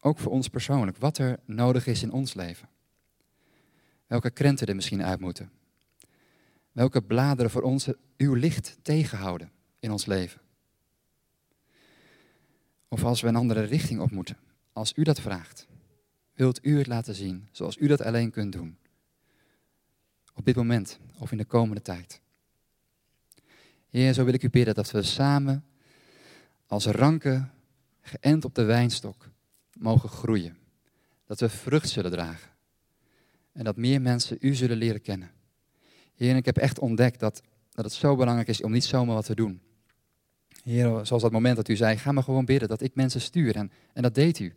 ook 0.00 0.18
voor 0.18 0.32
ons 0.32 0.48
persoonlijk, 0.48 0.96
wat 0.96 1.18
er 1.18 1.38
nodig 1.44 1.86
is 1.86 2.02
in 2.02 2.12
ons 2.12 2.34
leven? 2.34 2.68
Welke 4.06 4.30
krenten 4.30 4.66
er 4.66 4.74
misschien 4.74 5.02
uit 5.02 5.20
moeten? 5.20 5.50
Welke 6.72 7.02
bladeren 7.02 7.50
voor 7.50 7.62
ons 7.62 7.88
uw 8.16 8.34
licht 8.34 8.78
tegenhouden 8.82 9.50
in 9.78 9.90
ons 9.90 10.06
leven? 10.06 10.40
Of 12.88 13.04
als 13.04 13.20
we 13.20 13.28
een 13.28 13.36
andere 13.36 13.62
richting 13.62 14.00
op 14.00 14.10
moeten, 14.10 14.36
als 14.72 14.92
u 14.96 15.02
dat 15.02 15.20
vraagt, 15.20 15.66
wilt 16.34 16.64
u 16.64 16.78
het 16.78 16.86
laten 16.86 17.14
zien 17.14 17.48
zoals 17.52 17.76
u 17.76 17.86
dat 17.86 18.02
alleen 18.02 18.30
kunt 18.30 18.52
doen? 18.52 18.78
Op 20.34 20.44
dit 20.44 20.56
moment 20.56 20.98
of 21.18 21.32
in 21.32 21.38
de 21.38 21.44
komende 21.44 21.82
tijd. 21.82 22.20
Heer, 23.88 24.12
zo 24.12 24.24
wil 24.24 24.34
ik 24.34 24.42
u 24.42 24.50
bidden 24.50 24.74
dat 24.74 24.90
we 24.90 25.02
samen 25.02 25.64
als 26.66 26.86
ranken, 26.86 27.52
geënt 28.00 28.44
op 28.44 28.54
de 28.54 28.62
wijnstok, 28.62 29.30
mogen 29.72 30.08
groeien. 30.08 30.56
Dat 31.26 31.40
we 31.40 31.48
vrucht 31.48 31.88
zullen 31.88 32.10
dragen. 32.10 32.50
En 33.52 33.64
dat 33.64 33.76
meer 33.76 34.00
mensen 34.00 34.36
u 34.40 34.54
zullen 34.54 34.76
leren 34.76 35.00
kennen. 35.00 35.30
Heer, 36.14 36.36
ik 36.36 36.44
heb 36.44 36.56
echt 36.56 36.78
ontdekt 36.78 37.20
dat, 37.20 37.42
dat 37.70 37.84
het 37.84 37.94
zo 37.94 38.16
belangrijk 38.16 38.48
is 38.48 38.62
om 38.62 38.72
niet 38.72 38.84
zomaar 38.84 39.14
wat 39.14 39.24
te 39.24 39.34
doen. 39.34 39.60
Heer, 40.68 41.06
zoals 41.06 41.22
dat 41.22 41.32
moment 41.32 41.56
dat 41.56 41.68
u 41.68 41.76
zei, 41.76 41.96
ga 41.96 42.12
maar 42.12 42.22
gewoon 42.22 42.44
bidden 42.44 42.68
dat 42.68 42.80
ik 42.80 42.94
mensen 42.94 43.20
stuur. 43.20 43.56
En, 43.56 43.70
en 43.92 44.02
dat 44.02 44.14
deed 44.14 44.38
u. 44.38 44.56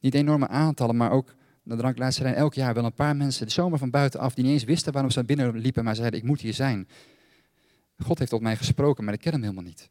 Niet 0.00 0.14
enorme 0.14 0.48
aantallen, 0.48 0.96
maar 0.96 1.10
ook 1.10 1.34
de 1.62 1.76
dranklijsterij 1.76 2.34
elk 2.34 2.54
jaar 2.54 2.74
wel 2.74 2.84
een 2.84 2.94
paar 2.94 3.16
mensen, 3.16 3.50
zomaar 3.50 3.78
van 3.78 3.90
buitenaf, 3.90 4.34
die 4.34 4.44
niet 4.44 4.52
eens 4.52 4.64
wisten 4.64 4.92
waarom 4.92 5.10
ze 5.10 5.24
binnen 5.24 5.58
liepen, 5.58 5.84
maar 5.84 5.96
zeiden, 5.96 6.20
ik 6.20 6.26
moet 6.26 6.40
hier 6.40 6.54
zijn. 6.54 6.88
God 7.98 8.18
heeft 8.18 8.30
tot 8.30 8.40
mij 8.40 8.56
gesproken, 8.56 9.04
maar 9.04 9.14
ik 9.14 9.20
ken 9.20 9.32
hem 9.32 9.42
helemaal 9.42 9.64
niet. 9.64 9.90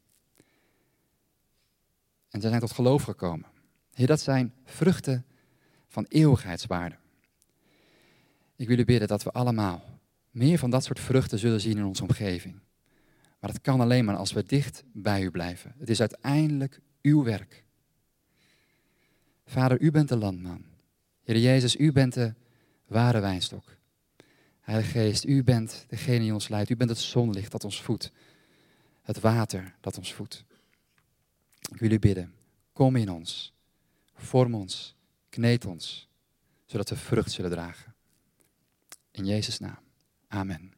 En 2.29 2.41
ze 2.41 2.47
zijn 2.47 2.59
tot 2.59 2.71
geloof 2.71 3.03
gekomen. 3.03 3.45
Heer, 3.93 4.07
dat 4.07 4.21
zijn 4.21 4.53
vruchten 4.65 5.25
van 5.87 6.05
eeuwigheidswaarde. 6.09 6.95
Ik 8.55 8.67
wil 8.67 8.79
u 8.79 8.85
bidden 8.85 9.07
dat 9.07 9.23
we 9.23 9.31
allemaal 9.31 9.83
meer 10.31 10.57
van 10.57 10.69
dat 10.69 10.83
soort 10.83 10.99
vruchten 10.99 11.39
zullen 11.39 11.61
zien 11.61 11.77
in 11.77 11.85
onze 11.85 12.03
omgeving. 12.03 12.61
Maar 13.43 13.51
dat 13.51 13.61
kan 13.61 13.81
alleen 13.81 14.05
maar 14.05 14.15
als 14.15 14.33
we 14.33 14.43
dicht 14.43 14.83
bij 14.91 15.21
u 15.21 15.31
blijven. 15.31 15.75
Het 15.77 15.89
is 15.89 15.99
uiteindelijk 15.99 16.81
uw 17.01 17.23
werk. 17.23 17.63
Vader, 19.45 19.81
u 19.81 19.91
bent 19.91 20.09
de 20.09 20.15
landman. 20.15 20.65
Heer 21.23 21.37
Jezus, 21.37 21.75
u 21.75 21.91
bent 21.91 22.13
de 22.13 22.33
ware 22.85 23.19
wijnstok. 23.19 23.77
Heilige 24.59 24.91
Geest, 24.91 25.25
u 25.25 25.43
bent 25.43 25.85
degene 25.87 26.19
die 26.19 26.33
ons 26.33 26.47
leidt. 26.47 26.69
U 26.69 26.75
bent 26.75 26.89
het 26.89 26.99
zonlicht 26.99 27.51
dat 27.51 27.63
ons 27.63 27.81
voedt. 27.81 28.11
Het 29.01 29.19
water 29.19 29.75
dat 29.81 29.97
ons 29.97 30.13
voedt. 30.13 30.43
Ik 31.71 31.79
wil 31.79 31.91
u 31.91 31.99
bidden, 31.99 32.33
kom 32.73 32.95
in 32.95 33.09
ons. 33.09 33.53
Vorm 34.15 34.55
ons, 34.55 34.95
kneed 35.29 35.65
ons, 35.65 36.09
zodat 36.65 36.89
we 36.89 36.95
vrucht 36.95 37.31
zullen 37.31 37.51
dragen. 37.51 37.95
In 39.11 39.25
Jezus' 39.25 39.59
naam. 39.59 39.79
Amen. 40.27 40.72